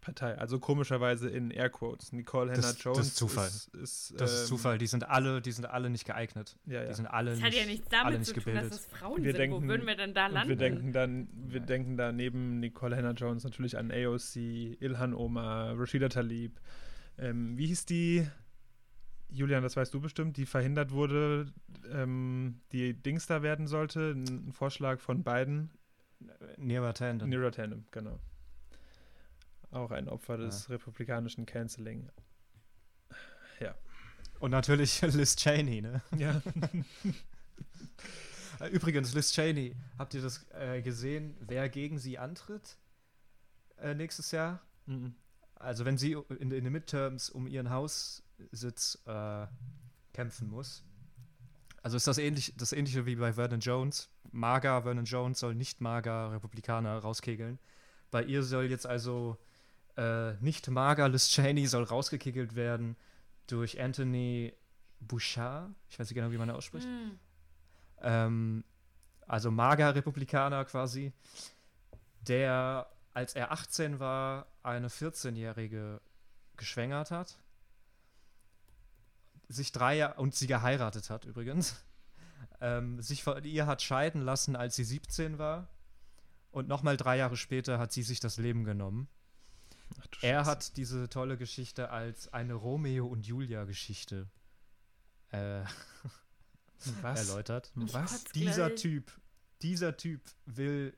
[0.00, 0.38] Partei.
[0.38, 2.12] Also komischerweise in Airquotes.
[2.12, 3.48] Nicole Hannah Das- ist Zufall.
[3.48, 4.78] Ist, ist, Das ist ähm, Zufall.
[4.78, 6.56] Die sind alle, die sind alle nicht geeignet.
[6.66, 6.88] Ja, ja.
[6.88, 8.70] Die sind alle Das nicht, hat ja nichts alle damit nicht zu tun, gebildet.
[8.70, 9.38] dass es Frauen wir sind.
[9.40, 10.48] denken, Wo würden wir denn da landen?
[10.50, 14.36] Wir denken dann, wir denken da neben Nicole Hannah Jones natürlich an AOC,
[14.80, 16.60] Ilhan Omar, Rashida Tlaib.
[17.18, 18.28] Ähm, wie hieß die?
[19.28, 21.52] Julian, das weißt du bestimmt, die verhindert wurde,
[21.90, 24.12] ähm, die Dings da werden sollte.
[24.12, 25.70] Ein, Vorschlag von beiden.
[26.56, 27.28] Nearer Tandem.
[27.28, 28.18] Nira Tandem, genau.
[29.70, 32.08] Auch ein Opfer des republikanischen Canceling.
[34.38, 36.02] Und natürlich Liz Cheney, ne?
[36.16, 36.40] Ja.
[38.58, 42.78] Äh, Übrigens, Liz Cheney, habt ihr das äh, gesehen, wer gegen sie antritt
[43.76, 44.62] äh, nächstes Jahr?
[44.86, 45.14] Mhm.
[45.56, 49.46] Also wenn sie in, in den Midterms um ihren Haussitz äh,
[50.12, 50.84] kämpfen muss.
[51.82, 54.08] Also ist das ähnlich, das ähnliche wie bei Vernon Jones.
[54.32, 57.58] Mager Vernon Jones soll nicht mager Republikaner rauskegeln.
[58.10, 59.38] Bei ihr soll jetzt also
[59.96, 62.96] äh, nicht mager Liz Cheney soll rausgekegelt werden
[63.46, 64.52] durch Anthony
[65.00, 65.70] Bouchard.
[65.88, 66.86] Ich weiß nicht genau, wie man ihn ausspricht.
[66.86, 67.18] Hm.
[68.02, 68.64] Ähm,
[69.26, 71.12] also mager Republikaner quasi,
[72.20, 76.02] der, als er 18 war, eine 14-Jährige
[76.58, 77.38] geschwängert hat.
[79.48, 81.74] Sich drei Jahre und sie geheiratet hat übrigens.
[82.58, 85.68] Ähm, sich von ihr hat scheiden lassen, als sie 17 war.
[86.52, 89.08] Und nochmal drei Jahre später hat sie sich das Leben genommen.
[90.00, 90.50] Ach Er Scheiße.
[90.50, 94.30] hat diese tolle Geschichte als eine Romeo und Julia Geschichte
[95.32, 95.64] äh,
[97.02, 97.72] erläutert.
[97.74, 98.24] Was?
[98.24, 98.74] Dieser.
[98.74, 99.12] Typ,
[99.60, 100.96] dieser Typ will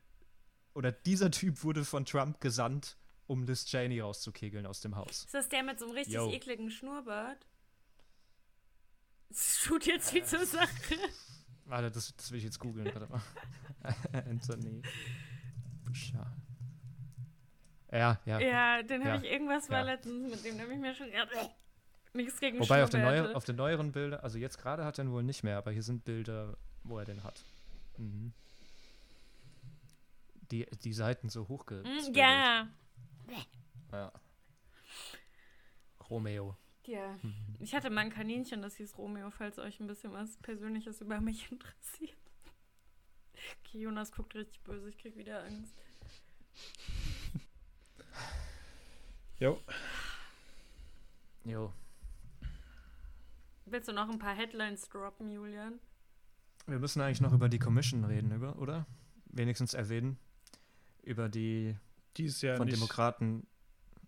[0.75, 2.97] oder dieser Typ wurde von Trump gesandt,
[3.27, 5.25] um Liz Cheney rauszukegeln aus dem Haus.
[5.25, 6.31] Ist das der mit so einem richtig Yo.
[6.31, 7.47] ekligen Schnurrbart?
[9.29, 10.69] Das tut jetzt viel zur Sache.
[11.67, 12.87] Warte, das, das will ich jetzt googeln.
[12.87, 13.23] Warte mal.
[14.31, 14.81] Anthony
[15.85, 16.27] Bouchard.
[17.93, 18.39] Ja, ja.
[18.41, 19.23] Ja, den habe Ja.
[19.23, 19.85] ich irgendwas war Ja.
[19.93, 21.49] letztens mit dem, habe ich mir schon gedacht, äh,
[22.17, 25.05] nichts gegen Wobei auf den, neuer, auf den neueren Bildern, also jetzt gerade hat er
[25.05, 27.43] ihn wohl nicht mehr, aber hier sind Bilder, wo er den hat.
[27.99, 28.33] Mhm.
[30.51, 31.83] Die, die Seiten so hochge.
[31.85, 32.69] Mm, ja.
[33.93, 34.13] ja.
[36.09, 36.57] Romeo.
[36.87, 37.19] Ja.
[37.59, 41.21] Ich hatte mal ein Kaninchen, das hieß Romeo, falls euch ein bisschen was Persönliches über
[41.21, 42.17] mich interessiert.
[43.61, 45.75] Okay, Jonas guckt richtig böse, ich krieg wieder Angst.
[49.41, 49.63] Jo.
[51.45, 51.73] Jo.
[53.67, 55.79] Willst du noch ein paar Headlines droppen, Julian?
[56.67, 58.85] Wir müssen eigentlich noch über die Commission reden, über, oder?
[59.27, 60.19] Wenigstens erwähnen.
[61.03, 61.77] Über die
[62.17, 63.47] Die ist ja von nicht, Demokraten.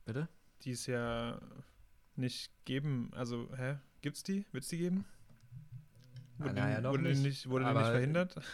[0.05, 0.29] Bitte?
[0.63, 1.41] die ist ja
[2.17, 3.11] nicht geben.
[3.15, 3.79] Also, hä?
[4.03, 4.45] Gibt's die?
[4.53, 5.05] Wird's die geben?
[6.39, 7.23] Wurde, naja, die, noch wurde, nicht.
[7.23, 8.35] nicht, wurde die Aber- nicht verhindert?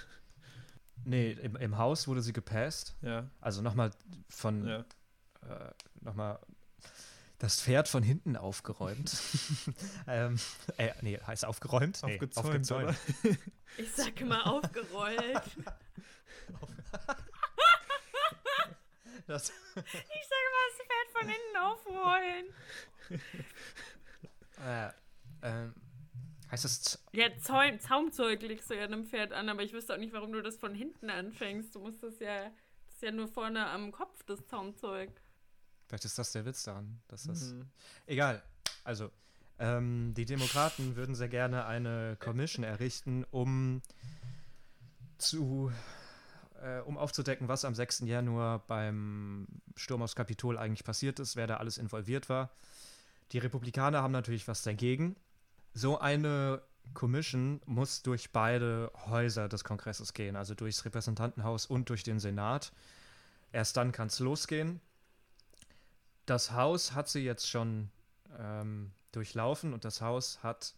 [1.05, 2.97] Nee, im, im Haus wurde sie gepasst.
[3.03, 3.91] Ja, Also nochmal
[4.29, 4.67] von.
[4.67, 4.81] ja.
[5.43, 5.71] Äh,
[6.01, 6.41] nochmal.
[7.39, 9.17] Das Pferd von hinten aufgeräumt.
[10.09, 10.37] ähm,
[10.79, 12.01] äh, nee, heißt aufgeräumt?
[12.05, 12.95] Nee, Aufgezäumt, oder?
[13.77, 15.21] Ich sag immer aufgerollt.
[19.27, 22.47] Das, Ich sag immer, das Pferd von hinten aufrollen.
[24.65, 24.91] äh,
[25.43, 25.75] ähm,
[26.51, 29.99] heißt das Ja, Zaum, Zaumzeug legst du ja einem Pferd an, aber ich wüsste auch
[29.99, 31.75] nicht, warum du das von hinten anfängst.
[31.75, 35.11] Du musst das ja, das ist ja nur vorne am Kopf, das Zaumzeug.
[35.87, 37.53] Vielleicht ist das der Witz daran, dass das.
[37.53, 37.67] Mhm.
[38.07, 38.43] Egal.
[38.85, 39.11] Also,
[39.59, 43.83] ähm, die Demokraten würden sehr gerne eine Commission errichten, um
[45.19, 45.73] zu
[46.63, 48.01] äh, um aufzudecken, was am 6.
[48.01, 52.51] Januar beim Sturm aufs Kapitol eigentlich passiert ist, wer da alles involviert war.
[53.33, 55.17] Die Republikaner haben natürlich was dagegen.
[55.75, 56.63] So eine
[56.95, 62.73] Commission muss durch beide Häuser des Kongresses gehen, also durchs Repräsentantenhaus und durch den Senat.
[63.53, 64.81] Erst dann kann es losgehen.
[66.25, 67.91] Das Haus hat sie jetzt schon
[68.39, 70.75] ähm, durchlaufen und das Haus hat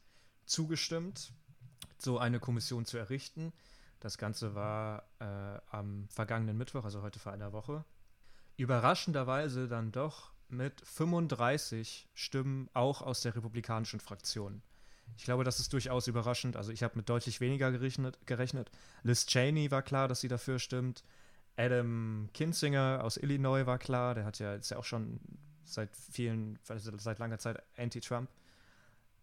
[0.47, 1.33] zugestimmt,
[1.99, 3.53] so eine Kommission zu errichten.
[4.01, 7.85] Das Ganze war äh, am vergangenen Mittwoch, also heute vor einer Woche.
[8.57, 14.63] Überraschenderweise dann doch mit 35 Stimmen auch aus der republikanischen Fraktion.
[15.17, 16.57] Ich glaube, das ist durchaus überraschend.
[16.57, 18.71] Also ich habe mit deutlich weniger gerechnet, gerechnet.
[19.03, 21.03] Liz Cheney war klar, dass sie dafür stimmt.
[21.57, 24.15] Adam Kinzinger aus Illinois war klar.
[24.15, 25.21] Der hat ja ist ja auch schon
[25.65, 28.31] seit vielen, also seit langer Zeit anti-Trump.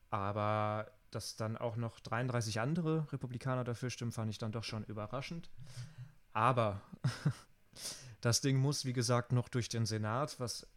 [0.09, 4.83] Aber dass dann auch noch 33 andere Republikaner dafür stimmen, fand ich dann doch schon
[4.83, 5.49] überraschend.
[6.33, 6.81] Aber
[8.21, 10.67] das Ding muss, wie gesagt, noch durch den Senat, was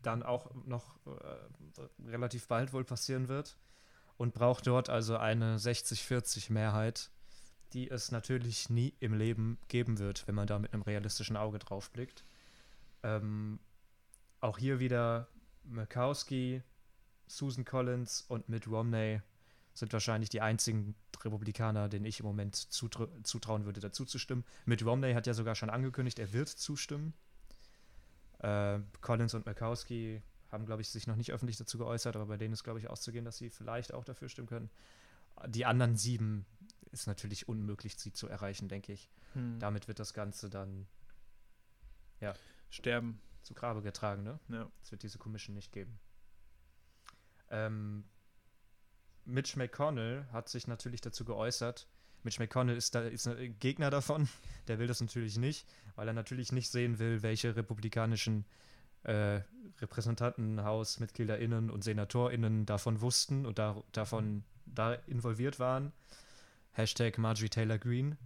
[0.00, 3.58] dann auch noch äh, relativ bald wohl passieren wird.
[4.16, 7.10] Und braucht dort also eine 60-40 Mehrheit,
[7.74, 11.58] die es natürlich nie im Leben geben wird, wenn man da mit einem realistischen Auge
[11.58, 12.24] drauf blickt.
[13.02, 13.58] Ähm,
[14.40, 15.28] auch hier wieder
[15.64, 16.62] Murkowski,
[17.26, 19.20] Susan Collins und Mitt Romney
[19.78, 24.44] sind wahrscheinlich die einzigen Republikaner, denen ich im Moment zutr- zutrauen würde, dazu zu stimmen.
[24.64, 27.14] Mitt Romney hat ja sogar schon angekündigt, er wird zustimmen.
[28.38, 32.36] Äh, Collins und Murkowski haben, glaube ich, sich noch nicht öffentlich dazu geäußert, aber bei
[32.36, 34.70] denen ist, glaube ich, auszugehen, dass sie vielleicht auch dafür stimmen können.
[35.48, 36.46] Die anderen sieben
[36.92, 39.10] ist natürlich unmöglich, sie zu erreichen, denke ich.
[39.34, 39.58] Hm.
[39.58, 40.86] Damit wird das Ganze dann
[42.70, 43.20] Sterben.
[43.42, 44.38] zu Grabe getragen, ne?
[44.48, 44.70] Ja.
[44.82, 45.98] Es wird diese Commission nicht geben.
[47.50, 48.04] Ähm,
[49.26, 51.86] Mitch McConnell hat sich natürlich dazu geäußert.
[52.22, 54.28] Mitch McConnell ist, da, ist ein Gegner davon.
[54.68, 58.44] Der will das natürlich nicht, weil er natürlich nicht sehen will, welche republikanischen
[59.02, 59.40] äh,
[59.80, 65.92] RepräsentantenhausmitgliederInnen und SenatorInnen davon wussten und da, davon da involviert waren.
[66.72, 68.16] Hashtag Marjorie Taylor Greene.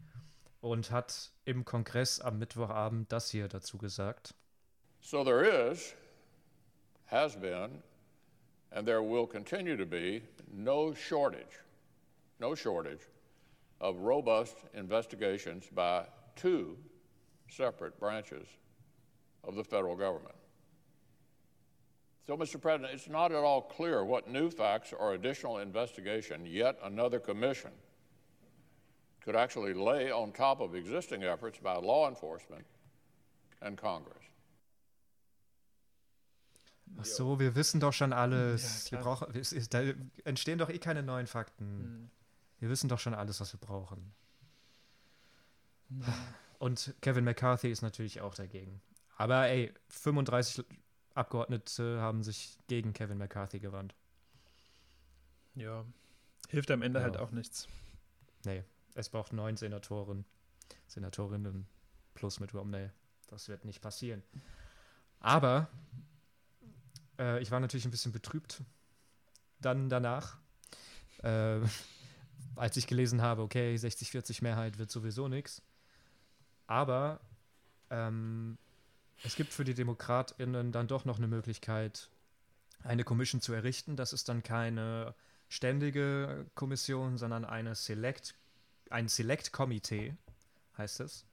[0.60, 4.34] Und hat im Kongress am Mittwochabend das hier dazu gesagt.
[5.00, 5.94] So there is,
[7.06, 7.82] has been,
[8.72, 11.58] and there will continue to be no shortage,
[12.38, 13.00] no shortage
[13.80, 16.04] of robust investigations by
[16.36, 16.76] two
[17.48, 18.46] separate branches
[19.44, 20.34] of the federal government.
[22.26, 22.60] So, Mr.
[22.60, 27.72] President, it's not at all clear what new facts or additional investigation yet another commission
[29.20, 32.64] could actually lay on top of existing efforts by law enforcement
[33.62, 34.29] and Congress.
[36.98, 38.90] Ach so, wir wissen doch schon alles.
[38.90, 39.82] Ja, wir brauchen, ist, da
[40.24, 42.10] entstehen doch eh keine neuen Fakten.
[42.58, 44.12] Wir wissen doch schon alles, was wir brauchen.
[46.58, 48.82] Und Kevin McCarthy ist natürlich auch dagegen.
[49.16, 50.64] Aber ey, 35
[51.14, 53.94] Abgeordnete haben sich gegen Kevin McCarthy gewandt.
[55.54, 55.84] Ja.
[56.48, 57.04] Hilft am Ende Ja.
[57.04, 57.66] halt auch nichts.
[58.44, 58.62] Nee,
[58.94, 60.24] es braucht neun Senatoren,
[60.86, 61.66] Senatorinnen
[62.14, 62.90] plus mit Romney.
[63.26, 64.22] Das wird nicht passieren.
[65.20, 65.68] Aber
[67.20, 68.62] äh, ich war natürlich ein bisschen betrübt
[69.60, 70.38] dann danach,
[71.22, 71.60] äh,
[72.56, 75.62] als ich gelesen habe, okay, 60-40 Mehrheit wird sowieso nichts.
[76.66, 77.20] Aber
[77.90, 78.58] ähm,
[79.22, 82.10] es gibt für die DemokratInnen dann doch noch eine Möglichkeit,
[82.82, 83.96] eine Commission zu errichten.
[83.96, 85.14] Das ist dann keine
[85.48, 88.34] ständige Kommission, sondern eine Select,
[88.88, 90.16] ein Select-Komitee,
[90.78, 91.26] heißt es,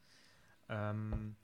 [0.70, 1.36] ähm,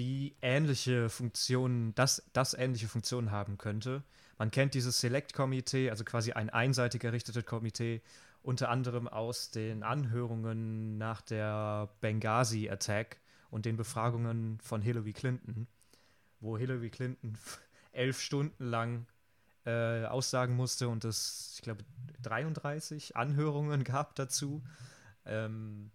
[0.00, 4.02] die ähnliche Funktionen, das, das ähnliche Funktionen haben könnte.
[4.38, 8.00] Man kennt dieses Select-Komitee, also quasi ein einseitig errichtetes Komitee,
[8.42, 13.20] unter anderem aus den Anhörungen nach der Benghazi-Attack
[13.50, 15.66] und den Befragungen von Hillary Clinton,
[16.40, 17.36] wo Hillary Clinton
[17.92, 19.06] elf Stunden lang
[19.66, 21.84] äh, aussagen musste und es, ich glaube,
[22.22, 24.62] 33 Anhörungen gab dazu.
[25.26, 25.90] Ähm,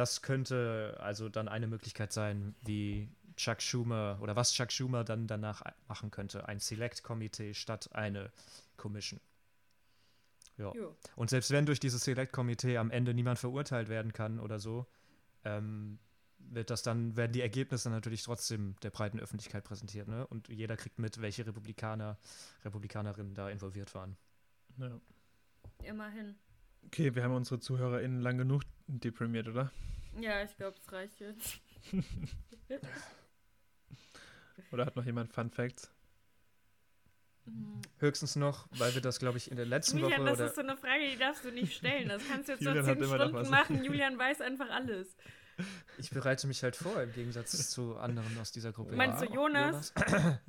[0.00, 5.26] das könnte also dann eine Möglichkeit sein, wie Chuck Schumer oder was Chuck Schumer dann
[5.26, 6.48] danach machen könnte.
[6.48, 8.32] Ein Select-Komitee statt eine
[8.78, 9.20] Commission.
[10.56, 10.72] Ja.
[10.74, 10.96] Jo.
[11.16, 14.86] Und selbst wenn durch dieses Select-Komitee am Ende niemand verurteilt werden kann oder so,
[15.44, 15.98] ähm,
[16.38, 20.26] wird das dann, werden die Ergebnisse natürlich trotzdem der breiten Öffentlichkeit präsentiert, ne?
[20.26, 22.18] Und jeder kriegt mit, welche Republikaner,
[22.64, 24.16] Republikanerinnen da involviert waren.
[24.78, 24.98] Ja.
[25.82, 26.36] Immerhin.
[26.86, 28.62] Okay, wir haben unsere ZuhörerInnen lang genug
[28.98, 29.70] deprimiert, oder?
[30.20, 31.60] Ja, ich glaube, es reicht jetzt.
[34.72, 35.90] Oder hat noch jemand Fun Facts?
[37.98, 40.54] Höchstens noch, weil wir das, glaube ich, in der letzten Julian, Woche das oder ist
[40.54, 42.08] so eine Frage, die darfst du nicht stellen.
[42.08, 43.84] Das kannst du jetzt Julian noch zehn Stunden machen.
[43.84, 45.16] Julian weiß einfach alles.
[45.98, 48.94] ich bereite mich halt vor, im Gegensatz zu anderen aus dieser Gruppe.
[48.94, 49.92] Meinst du Jonas?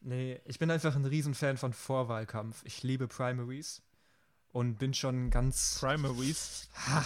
[0.00, 2.62] nee, ich bin einfach ein Riesenfan von Vorwahlkampf.
[2.64, 3.82] Ich liebe Primaries
[4.52, 5.78] und bin schon ganz.
[5.80, 6.68] Primaries.
[6.86, 7.04] Ha!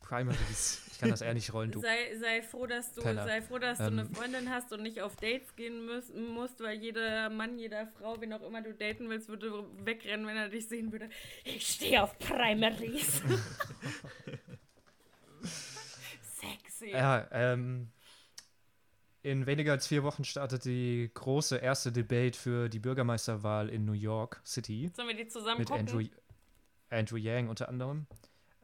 [0.00, 0.82] Primaries.
[0.92, 1.80] Ich kann das eher nicht rollen, du.
[1.80, 3.24] Sei, sei froh, dass du, Penner.
[3.24, 3.98] sei froh, dass du Ähm.
[3.98, 8.20] eine Freundin hast und nicht auf Dates gehen müß, musst, weil jeder Mann, jeder Frau,
[8.20, 11.08] wen auch immer du daten willst, würde wegrennen, wenn er dich sehen würde.
[11.44, 13.22] Ich stehe auf Primaries.
[16.22, 16.90] Sexy.
[16.90, 17.90] Ja, ähm.
[19.24, 23.92] In weniger als vier Wochen startet die große erste Debate für die Bürgermeisterwahl in New
[23.92, 24.90] York City.
[24.96, 25.86] Sollen wir die zusammen mit gucken?
[25.88, 26.04] Andrew,
[26.92, 28.06] Andrew Yang unter anderem.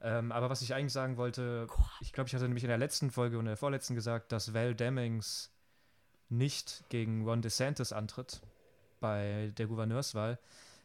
[0.01, 1.67] Ähm, aber was ich eigentlich sagen wollte,
[2.01, 4.55] ich glaube, ich hatte nämlich in der letzten Folge und in der vorletzten gesagt, dass
[4.55, 5.51] Val Demings
[6.29, 8.41] nicht gegen Ron DeSantis antritt
[9.01, 10.39] bei der Gouverneurswahl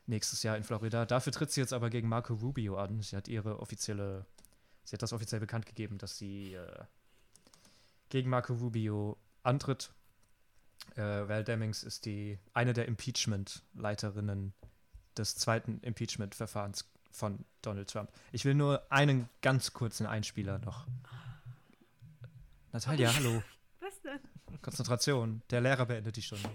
[0.07, 1.05] nächstes Jahr in Florida.
[1.05, 3.01] Dafür tritt sie jetzt aber gegen Marco Rubio an.
[3.01, 4.25] Sie hat ihre offizielle,
[4.83, 6.83] sie hat das offiziell bekannt gegeben, dass sie äh,
[8.09, 9.93] gegen Marco Rubio antritt.
[10.95, 14.53] Äh, Val Demings ist die eine der Impeachment-Leiterinnen
[15.17, 18.11] des zweiten Impeachment-Verfahrens von Donald Trump.
[18.31, 20.85] Ich will nur einen ganz kurzen Einspieler noch.
[22.71, 23.41] Natalia, hallo.
[23.79, 24.19] Was denn?
[24.61, 25.41] Konzentration.
[25.49, 26.49] Der Lehrer beendet die Stunde.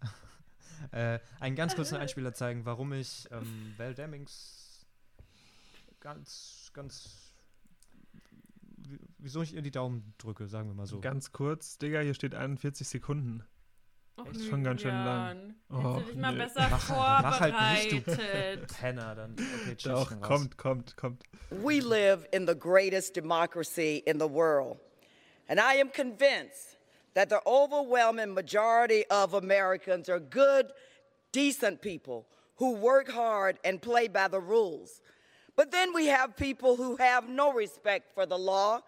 [0.92, 4.86] äh, einen ganz kurzen Einspieler zeigen, warum ich ähm, Val Demings
[6.00, 7.32] ganz, ganz.
[8.78, 11.00] wie- Wieso ich ihr die Daumen drücke, sagen wir mal so.
[11.00, 13.44] Ganz kurz, Digga, hier steht 41 Sekunden.
[14.16, 15.54] Och, Das ist schon ganz schön lang.
[15.70, 16.38] Oh, Hättest du dich mal nee.
[16.38, 16.88] besser Mach,
[17.22, 17.54] mach halt
[17.92, 18.66] nicht, du.
[18.80, 19.14] Penner.
[19.14, 20.28] Dann, okay, tschüss, Doch, ich bin raus.
[20.28, 21.22] kommt, kommt, kommt.
[21.50, 24.78] We live in the greatest democracy in the world.
[25.48, 26.76] And I am convinced
[27.14, 30.72] that the overwhelming majority of Americans are good,
[31.32, 35.02] decent people who work hard and play by the rules.
[35.56, 38.80] But then we have people who have no respect for the law,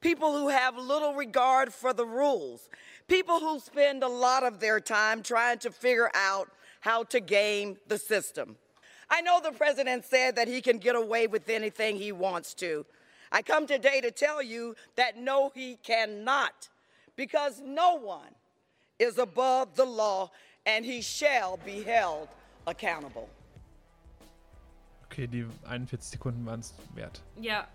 [0.00, 2.68] people who have little regard for the rules,
[3.08, 6.48] people who spend a lot of their time trying to figure out
[6.80, 8.56] how to game the system.
[9.10, 12.84] I know the president said that he can get away with anything he wants to.
[13.32, 16.68] I come today to tell you that no, he cannot,
[17.16, 18.34] because no one
[18.98, 20.30] is above the law
[20.66, 22.28] and he shall be held
[22.66, 23.28] accountable.
[25.04, 27.20] Okay, die 41 Sekunden waren es wert.
[27.40, 27.68] Ja, Ja.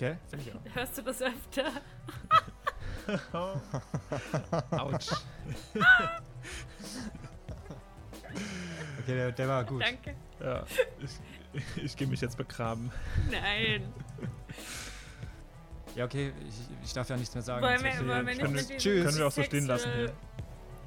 [0.00, 0.16] Gell?
[0.30, 0.60] Finde ich auch.
[0.74, 1.72] hörst du das öfter?
[4.70, 5.10] Autsch.
[9.02, 9.82] Okay, der, der war gut.
[9.82, 10.14] Danke.
[10.38, 10.64] Ja,
[11.52, 12.92] ich, ich gehe mich jetzt begraben.
[13.28, 13.92] Nein.
[15.96, 17.62] Ja, okay, ich, ich darf ja nichts mehr sagen.
[17.62, 19.04] Wollen wir, wollen wir nicht können diesem Tschüss.
[19.04, 20.12] Können wir auch so stehen lassen hier.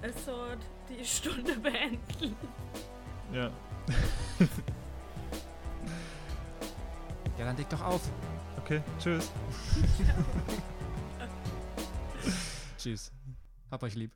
[0.09, 2.35] Assault die Stunde beenden?
[3.33, 3.51] Ja.
[7.37, 8.01] Ja, dann leg doch auf.
[8.63, 9.29] Okay, tschüss.
[12.77, 13.11] Tschüss.
[13.69, 14.11] Hab euch lieb.